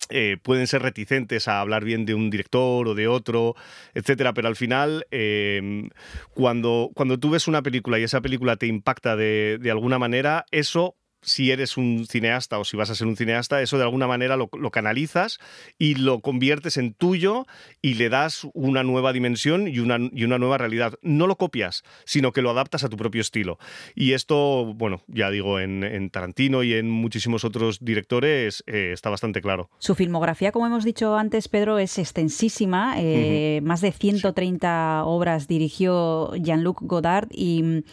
[0.10, 3.56] eh, pueden ser reticentes a hablar bien de un director o de otro,
[3.94, 5.88] etcétera, pero al final, eh,
[6.34, 10.46] cuando, cuando tú ves una película y esa película te impacta de, de alguna manera,
[10.52, 14.08] eso si eres un cineasta o si vas a ser un cineasta, eso de alguna
[14.08, 15.40] manera lo, lo canalizas
[15.78, 17.46] y lo conviertes en tuyo
[17.82, 20.94] y le das una nueva dimensión y una, y una nueva realidad.
[21.02, 23.60] No lo copias, sino que lo adaptas a tu propio estilo.
[23.96, 29.10] Y esto, bueno, ya digo, en, en Tarantino y en muchísimos otros directores eh, está
[29.10, 29.70] bastante claro.
[29.80, 32.96] Su filmografía, como hemos dicho antes, Pedro, es extensísima.
[32.98, 37.84] eh, Más de 130 obras dirigió Jean-Luc Godard y mm,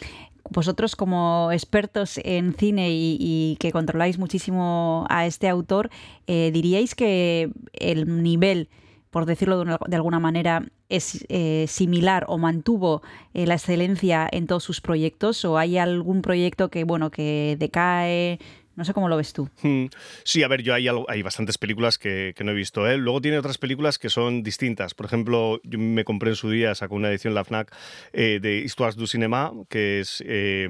[0.51, 5.89] vosotros como expertos en cine y, que controláis muchísimo a este autor,
[6.27, 8.69] eh, diríais que el nivel
[9.09, 13.01] por decirlo de alguna manera, es eh, similar o mantuvo
[13.33, 15.43] eh, la excelencia en todos sus proyectos?
[15.45, 18.39] ¿O hay algún proyecto que, bueno, que decae?
[18.77, 19.49] No sé cómo lo ves tú.
[19.63, 19.87] Mm,
[20.23, 22.87] Sí, a ver, yo hay, hay bastantes películas que, que no he visto.
[22.87, 22.95] ¿eh?
[22.97, 24.93] Luego tiene otras películas que son distintas.
[24.93, 27.73] Por ejemplo, yo me compré en su día, sacó una edición la FNAC
[28.13, 30.67] eh, de Histoires du Cinéma, que es eh,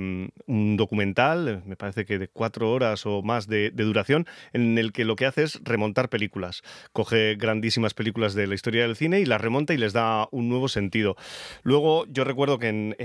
[0.48, 5.04] un documental, me parece que de cuatro horas o más de, duración, en el que
[5.04, 6.62] lo que hace es remontar películas.
[6.94, 10.48] Coge grandísimas películas de la historia del cine y las remonta y les da un
[10.48, 11.18] nuevo sentido.
[11.64, 12.96] Luego, yo recuerdo que en-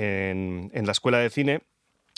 [0.72, 1.62] en la escuela de cine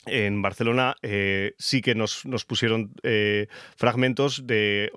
[0.06, 4.90] en Barcelona eh, sí que nos, nos pusieron eh, fragmentos de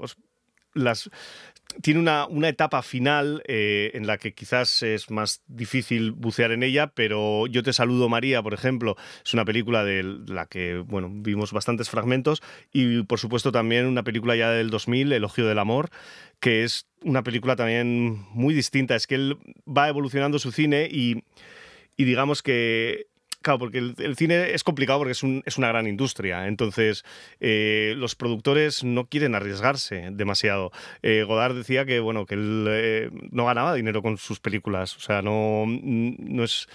[0.73, 1.09] las
[1.81, 6.63] tiene una, una etapa final eh, en la que quizás es más difícil bucear en
[6.63, 11.09] ella, pero Yo te saludo María, por ejemplo, es una película de la que bueno,
[11.11, 12.41] vimos bastantes fragmentos
[12.71, 15.89] y por supuesto también una película ya del 2000, Elogio del Amor,
[16.39, 18.95] que es una película también muy distinta.
[18.95, 19.37] Es que él
[19.67, 21.23] va evolucionando su cine y,
[21.95, 23.07] y digamos que
[23.41, 26.47] Claro, porque el, el cine es complicado porque es, un- es una gran industria.
[26.47, 27.05] Entonces,
[27.39, 30.71] eh, los productores no quieren arriesgarse demasiado.
[31.03, 34.97] Eh, Godard decía que, bueno, que él eh, no ganaba dinero con sus películas.
[34.97, 36.67] O sea, no, no es.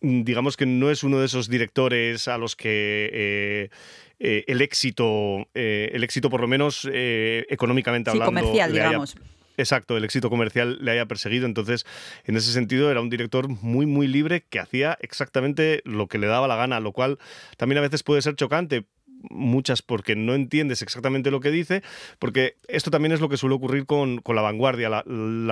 [0.00, 3.10] Digamos que no es uno de esos directores a los que.
[3.12, 9.16] eh, el éxito, el éxito por lo menos eh, económicamente Sí, hablando, comercial, haya- digamos.
[9.58, 11.44] Exacto, el éxito comercial le haya perseguido.
[11.44, 11.84] Entonces,
[12.24, 16.28] en ese sentido, era un director muy, muy libre que hacía exactamente lo que le
[16.28, 17.18] daba la gana, lo cual
[17.56, 18.86] también a veces puede ser chocante.
[19.30, 21.82] Muchas porque no entiendes exactamente lo que dice,
[22.20, 24.88] porque esto también es lo que suele ocurrir con, con la vanguardia.
[24.88, 25.02] La,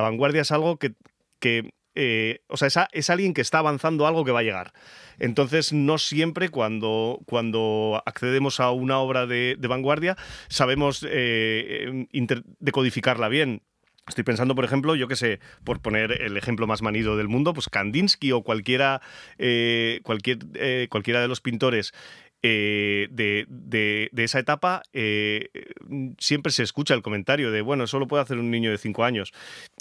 [0.03, 0.95] vanguardia es algo que,
[1.41, 4.73] que eh, o sea, es, es alguien que está avanzando algo que va a llegar.
[5.19, 10.17] Entonces, no siempre cuando, cuando accedemos a una obra de, vanguardia
[10.49, 13.63] sabemos eh, eh, decodificarla bien.
[14.09, 17.53] Estoy pensando, por ejemplo, yo qué sé, por poner el ejemplo más manido del mundo,
[17.53, 19.01] pues Kandinsky o cualquiera,
[19.37, 21.93] eh, cualquier, eh, cualquiera de los pintores
[22.49, 25.49] eh, de, de- de esa etapa, eh,
[26.19, 29.03] siempre se escucha el comentario de, bueno, eso lo puede hacer un niño de 5
[29.05, 29.33] años.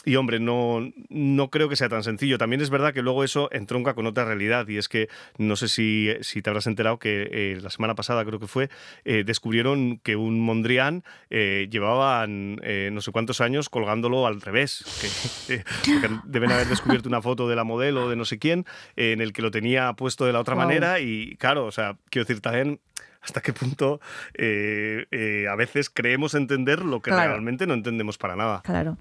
[0.03, 2.37] Y hombre, no, no creo que sea tan sencillo.
[2.37, 5.67] También es verdad que luego eso entronca con otra realidad y es que no sé
[5.67, 8.69] si, si te habrás enterado que eh, la semana pasada creo que fue,
[9.03, 14.83] eh, descubrieron que un Mondrian eh, llevaban eh, no sé cuántos años colgándolo al revés.
[15.47, 15.63] Que, eh,
[16.25, 18.65] deben haber descubierto una foto de la modelo de no sé quién
[18.95, 20.67] eh, en el que lo tenía puesto de la otra Guau.
[20.67, 22.41] manera y claro, o sea, quiero decir,
[23.21, 23.99] hasta qué punto
[24.35, 27.31] eh, eh, a veces creemos entender lo que Claro.
[27.31, 28.61] realmente no entendemos para nada.
[28.63, 28.97] Claro.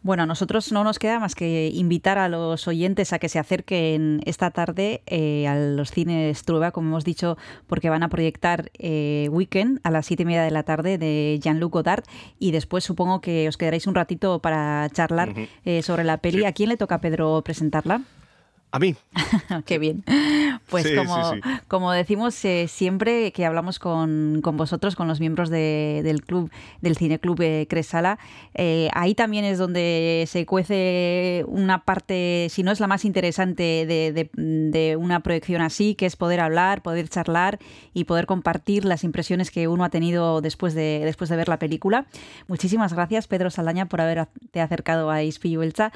[0.00, 3.40] Bueno, a nosotros no nos queda más que invitar a los oyentes a que se
[3.40, 8.70] acerquen esta tarde eh, a los cines Trueba, como hemos dicho, porque van a proyectar
[8.78, 12.04] eh, Weekend a las siete y media de la tarde de Jean-Luc Godard
[12.38, 15.34] y después supongo que os quedaréis un ratito para charlar
[15.64, 16.44] eh, sobre la peli.
[16.44, 18.02] ¿A quién le toca a Pedro presentarla?
[18.70, 18.94] A mí.
[19.64, 20.04] Qué bien.
[20.68, 21.50] Pues Sí, como, sí, sí.
[21.68, 26.50] como decimos eh, siempre que hablamos con, con vosotros, con los miembros de- del club,
[26.82, 28.18] del Cineclub eh, Cresala,
[28.54, 33.62] eh, ahí también es donde se cuece una parte, si no es la más interesante
[33.86, 37.58] de, de- de una proyección así, que es poder hablar, poder charlar
[37.94, 41.58] y poder compartir las impresiones que uno ha tenido después de, después de ver la
[41.58, 42.04] película.
[42.48, 45.90] Muchísimas gracias, Pedro Saldaña, por haberte acercado a Ispillu Beltza.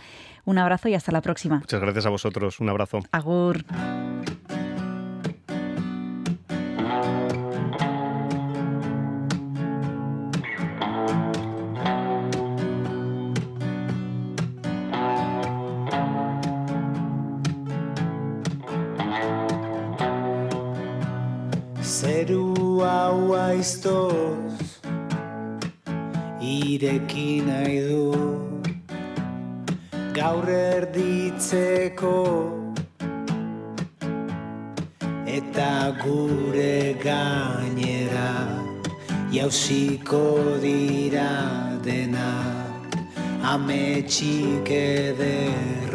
[0.44, 1.59] Un abrazo y hasta la próxima.
[1.59, 2.60] Muchas gracias a vosotros.
[2.60, 3.01] Un abrazo.
[3.12, 3.64] Agur.
[21.82, 24.81] Zeru hau aiztoz
[26.40, 28.41] Ireki nahi du
[30.12, 32.16] Gaur erditzeko.
[35.24, 35.70] Eta
[36.02, 38.32] gure gainera
[39.32, 41.30] Jauziko dira
[41.86, 42.98] denak.
[43.55, 45.91] Ametxik ederrenak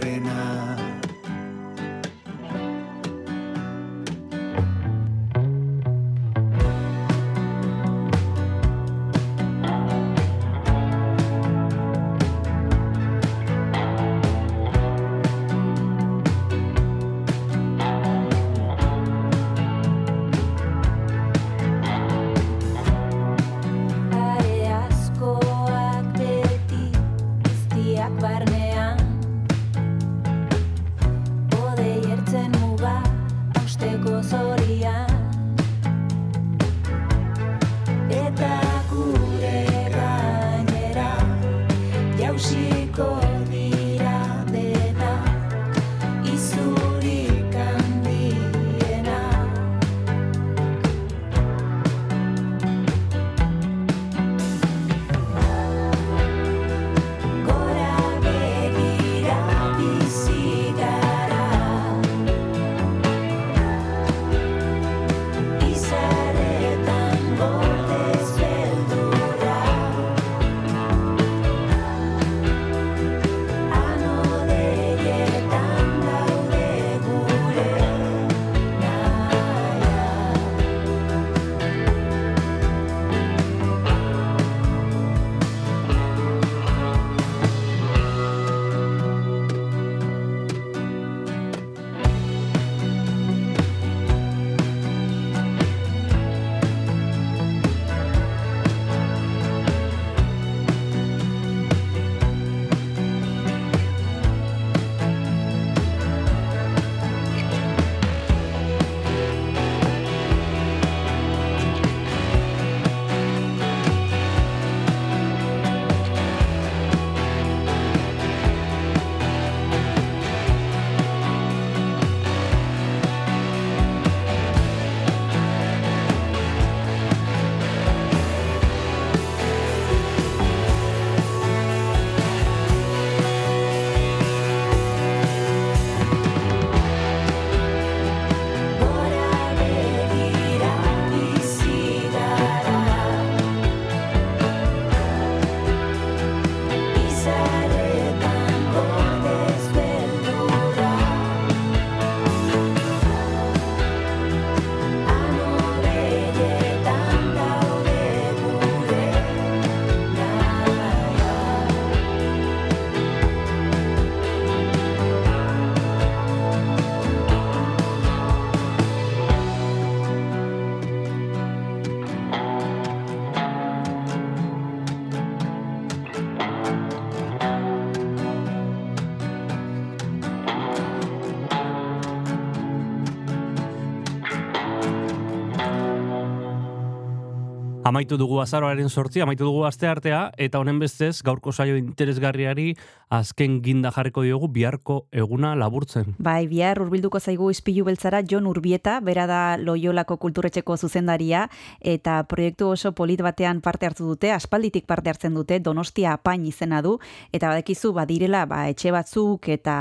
[187.88, 192.74] Amaitu dugu azaroaren sortzi, amaitu dugu aste artea, eta honen bestez, gaurko saio interesgarriari
[193.16, 196.10] azken ginda jarriko diogu biharko eguna laburtzen.
[196.20, 201.46] Bai, bihar urbilduko zaigu ispilu beltzara Jon Urbieta, bera da Loiolako kulturetxeko zuzendaria,
[201.80, 206.82] eta proiektu oso polit batean parte hartu dute, aspalditik parte hartzen dute, Donostia apain izena
[206.84, 206.98] du,
[207.32, 209.78] eta badekizu, badirela, ba, etxe batzuk eta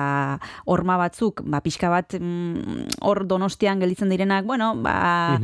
[0.71, 5.41] horma batzuk, ba, pixka bat mm, hor Donostian gelditzen direnak, bueno, ba,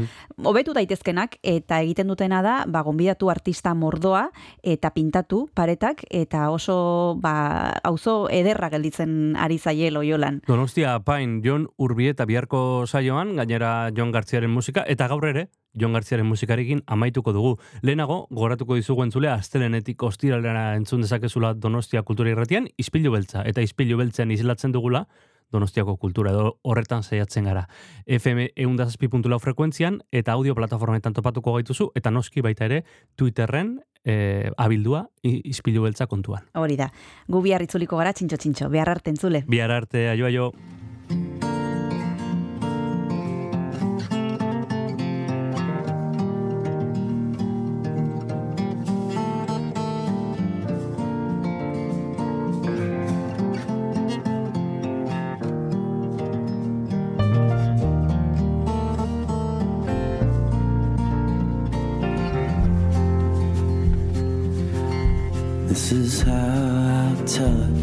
[0.47, 4.27] hobetu daitezkenak, eta egiten dutena da, ba, gonbidatu artista mordoa,
[4.62, 6.77] eta pintatu paretak, eta oso,
[7.20, 7.35] ba,
[7.85, 10.43] auzo ederra gelditzen ari zaie Loiolan.
[10.47, 15.49] Donostia apain Jon Urbieta biharko saioan, gainera Jon Gartziaren musika, eta gaur ere,
[15.79, 17.57] Jon Gartziaren musikarekin amaituko dugu.
[17.83, 23.97] Lehenago, goratuko dizugu entzule, astelenetik ostiralera entzun dezakezula Donostia kultura irratian, ispilu beltza, eta ispilu
[24.01, 25.07] beltzean islatzen dugula,
[25.53, 27.66] Donostiako kultura edo horretan saiatzen gara.
[28.07, 32.85] FM eundazazpi.lau frekuentzian eta audio plataformetan topatuko gaituzu eta noski baita ere
[33.16, 36.43] Twitterren e, abildua i- ispilu beltza kontuan.
[36.59, 36.89] Hori da,
[37.29, 39.45] gu bihar itzuliko gara txintxo-txintxo, behar arte entzule.
[39.47, 40.51] Bihar arte, aio aio.
[65.93, 67.82] Is how I tell it.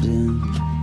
[0.00, 0.75] Lived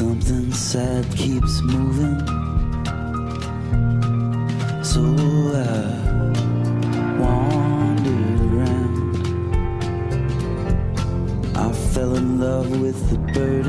[0.00, 2.18] Something sad keeps moving.
[4.82, 5.68] So I
[7.20, 8.96] wandered around.
[11.54, 13.59] I fell in love with the bird.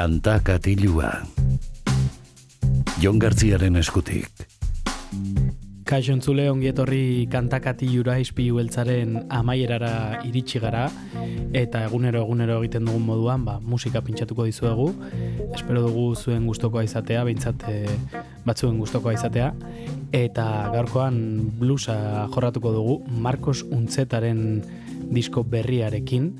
[0.00, 1.10] Kanta katilua.
[3.02, 4.30] Jon Gartziaren eskutik.
[5.84, 10.86] Kaixo entzule ongietorri kantakatilura izpilu beltzaren amaierara iritsi gara
[11.52, 14.86] eta egunero egunero egiten dugun moduan ba, musika pintxatuko dizuegu
[15.50, 17.98] espero dugu zuen gustokoa izatea behintzat eh,
[18.48, 19.50] batzuen gustokoa izatea
[20.16, 20.46] eta
[20.78, 21.20] gaurkoan
[21.60, 21.98] blusa
[22.32, 24.62] jorratuko dugu Marcos Untzetaren
[25.12, 26.32] disko berriarekin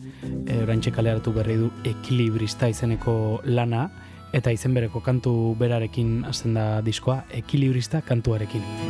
[0.50, 3.14] e, orantxe kaleratu berri du ekilibrista izeneko
[3.44, 3.88] lana
[4.36, 8.89] eta izen bereko kantu berarekin hasten da diskoa ekilibrista kantuarekin.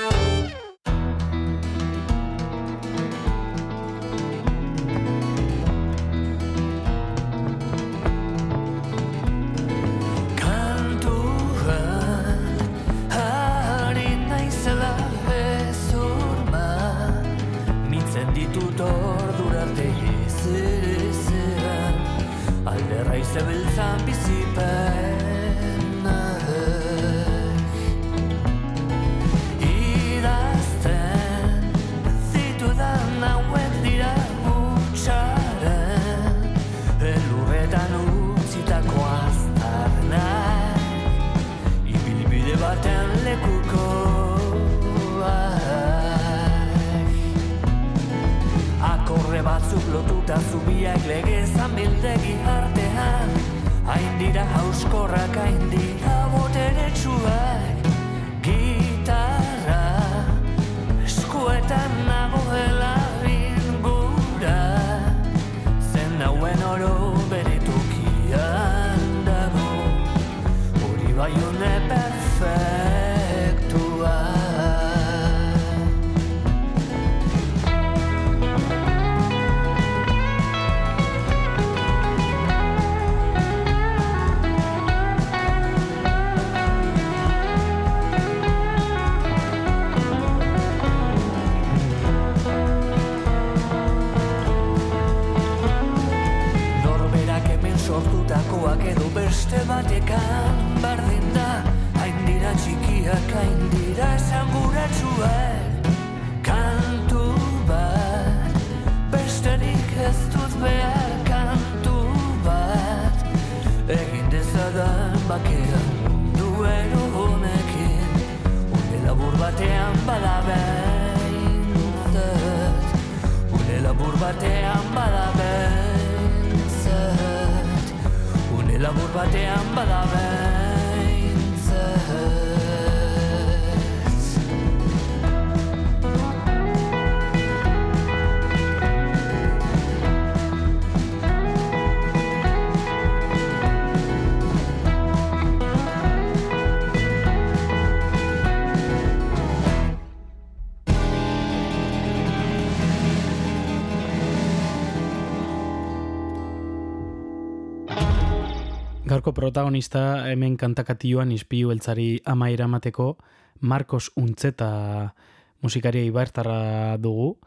[159.33, 163.15] Protagonista hemen kantakatioan izpiu eltzari ama eramateko
[163.61, 165.13] Marcos Untzeta
[165.61, 167.37] musikaria ibartarra dugu,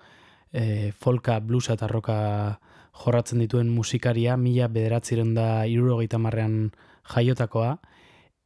[0.53, 2.17] e, folka, bluesa eta roka
[2.95, 6.71] jorratzen dituen musikaria, mila bederatziren da irurogeita marrean
[7.11, 7.75] jaiotakoa,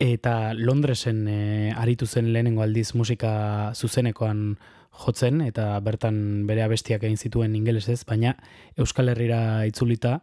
[0.01, 1.39] eta Londresen e,
[1.77, 4.57] aritu zen lehenengo aldiz musika zuzenekoan
[5.05, 8.35] jotzen, eta bertan bere abestiak egin zituen ingelesez, baina
[8.81, 10.23] Euskal Herrira itzulita,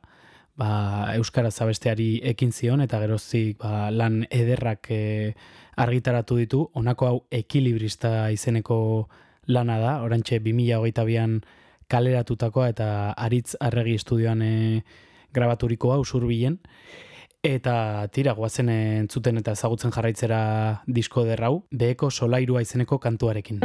[0.59, 5.33] ba, Euskara zabesteari ekin zion, eta geroztik ba, lan ederrak e,
[5.77, 8.77] argitaratu ditu, honako hau ekilibrista izeneko
[9.47, 11.41] lana da, orantxe 2008an
[11.91, 14.53] kaleratutakoa eta aritz arregi estudioan e,
[15.35, 16.61] grabaturikoa usurbilen,
[17.45, 20.39] Eta tira, guazen entzuten eta ezagutzen jarraitzera
[20.89, 23.61] disko derrau, beheko solairua izeneko kantuarekin.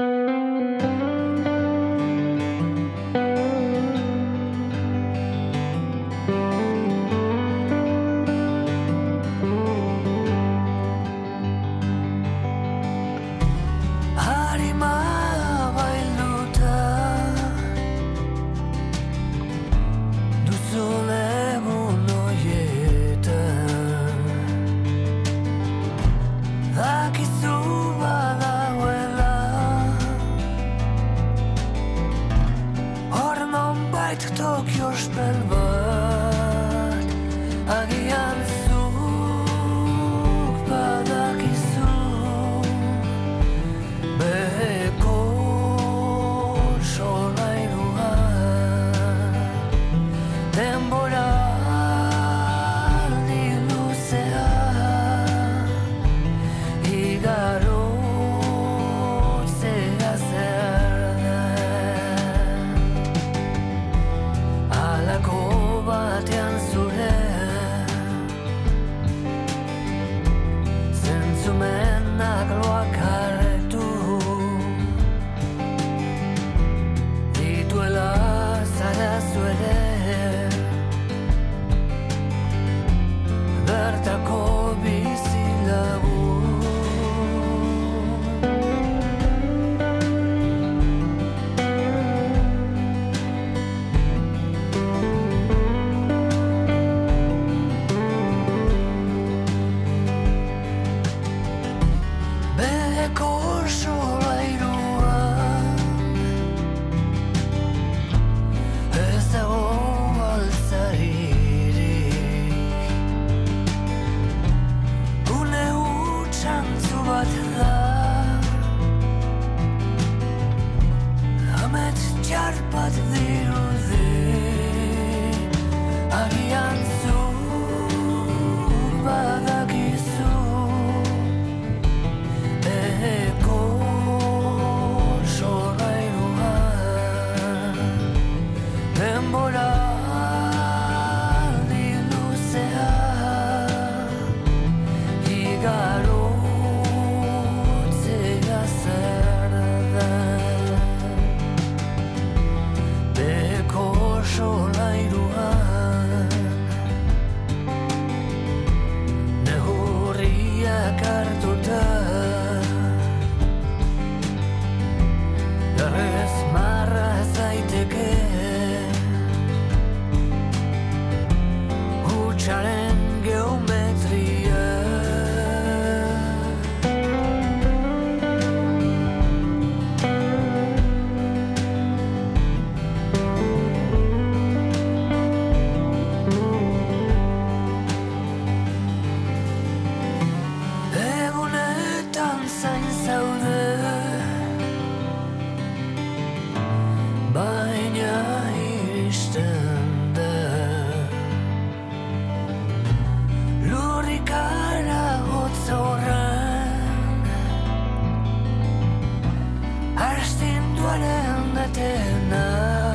[210.90, 211.80] 笑んだて
[212.28, 212.89] な。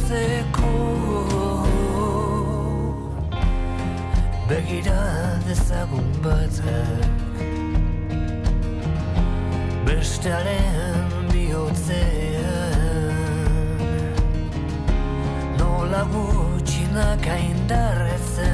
[0.00, 0.72] bukatzeko
[4.48, 7.04] Begira dezagun batek
[9.86, 12.58] Bestearen bihotzea
[15.58, 18.48] Nola gutxinak aindarretzen.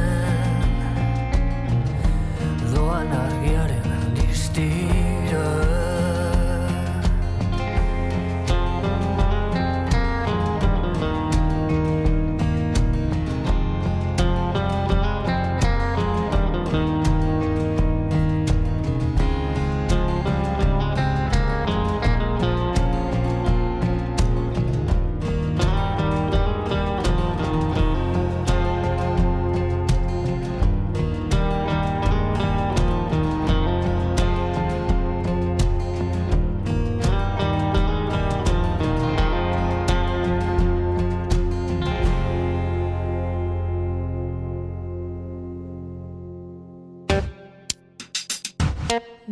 [2.72, 5.65] Doan argiaren distira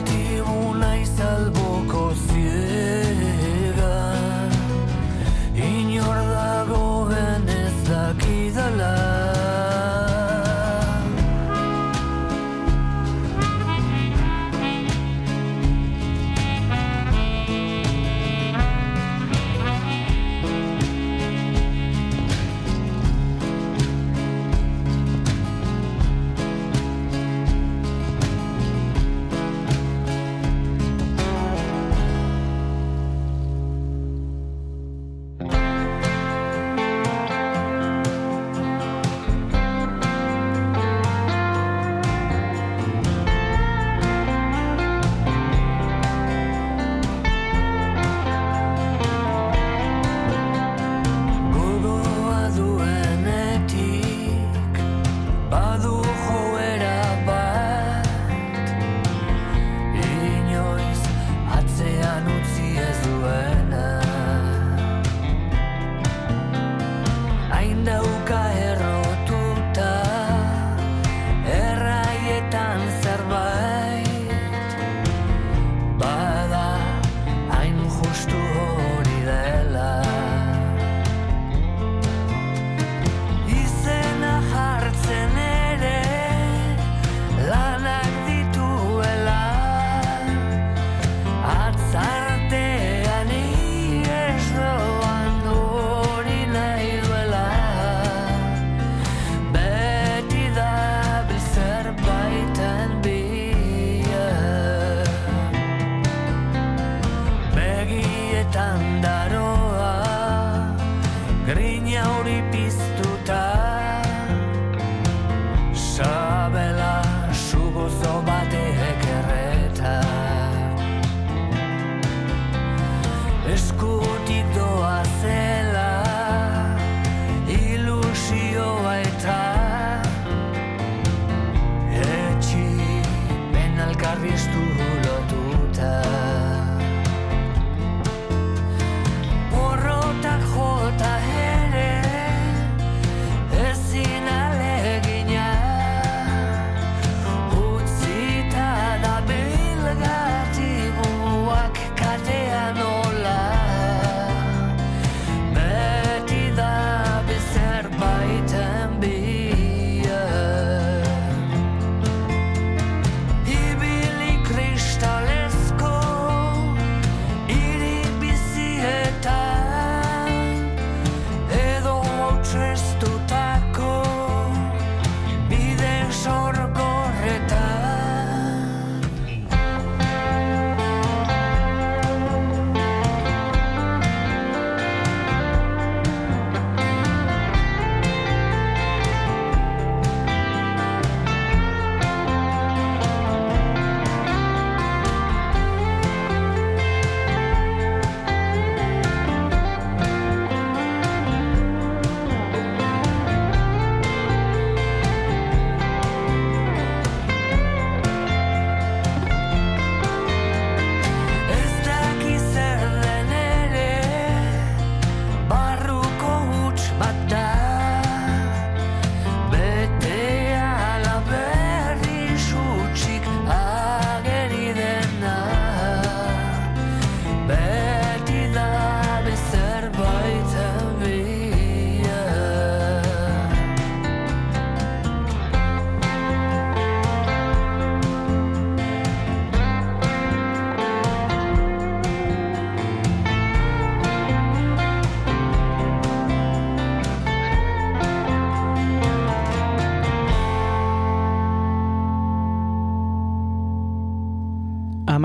[0.00, 2.69] Gatibu naiz alboko ziegan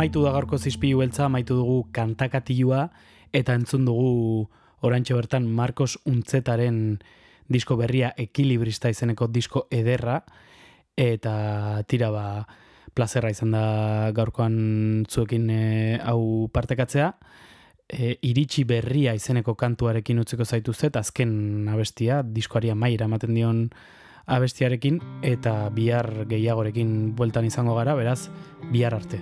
[0.05, 2.91] Amaitu da gaurko zizpilu beltza, amaitu dugu kantakatilua,
[3.33, 4.43] eta entzun dugu
[4.85, 6.99] orantxe bertan Marcos Untzetaren
[7.49, 10.19] disko berria ekilibrista izeneko disko ederra,
[10.93, 12.45] eta tira ba,
[12.93, 13.63] plazerra izan da
[14.13, 17.09] gaurkoan zuekin e, hau partekatzea.
[17.89, 23.65] E, iritsi berria izeneko kantuarekin utzeko zaitu zet, azken abestia, diskoaria maira ematen dion
[24.25, 28.29] abestiarekin, eta bihar gehiagorekin bueltan izango gara, beraz,
[28.71, 29.21] bihar arte.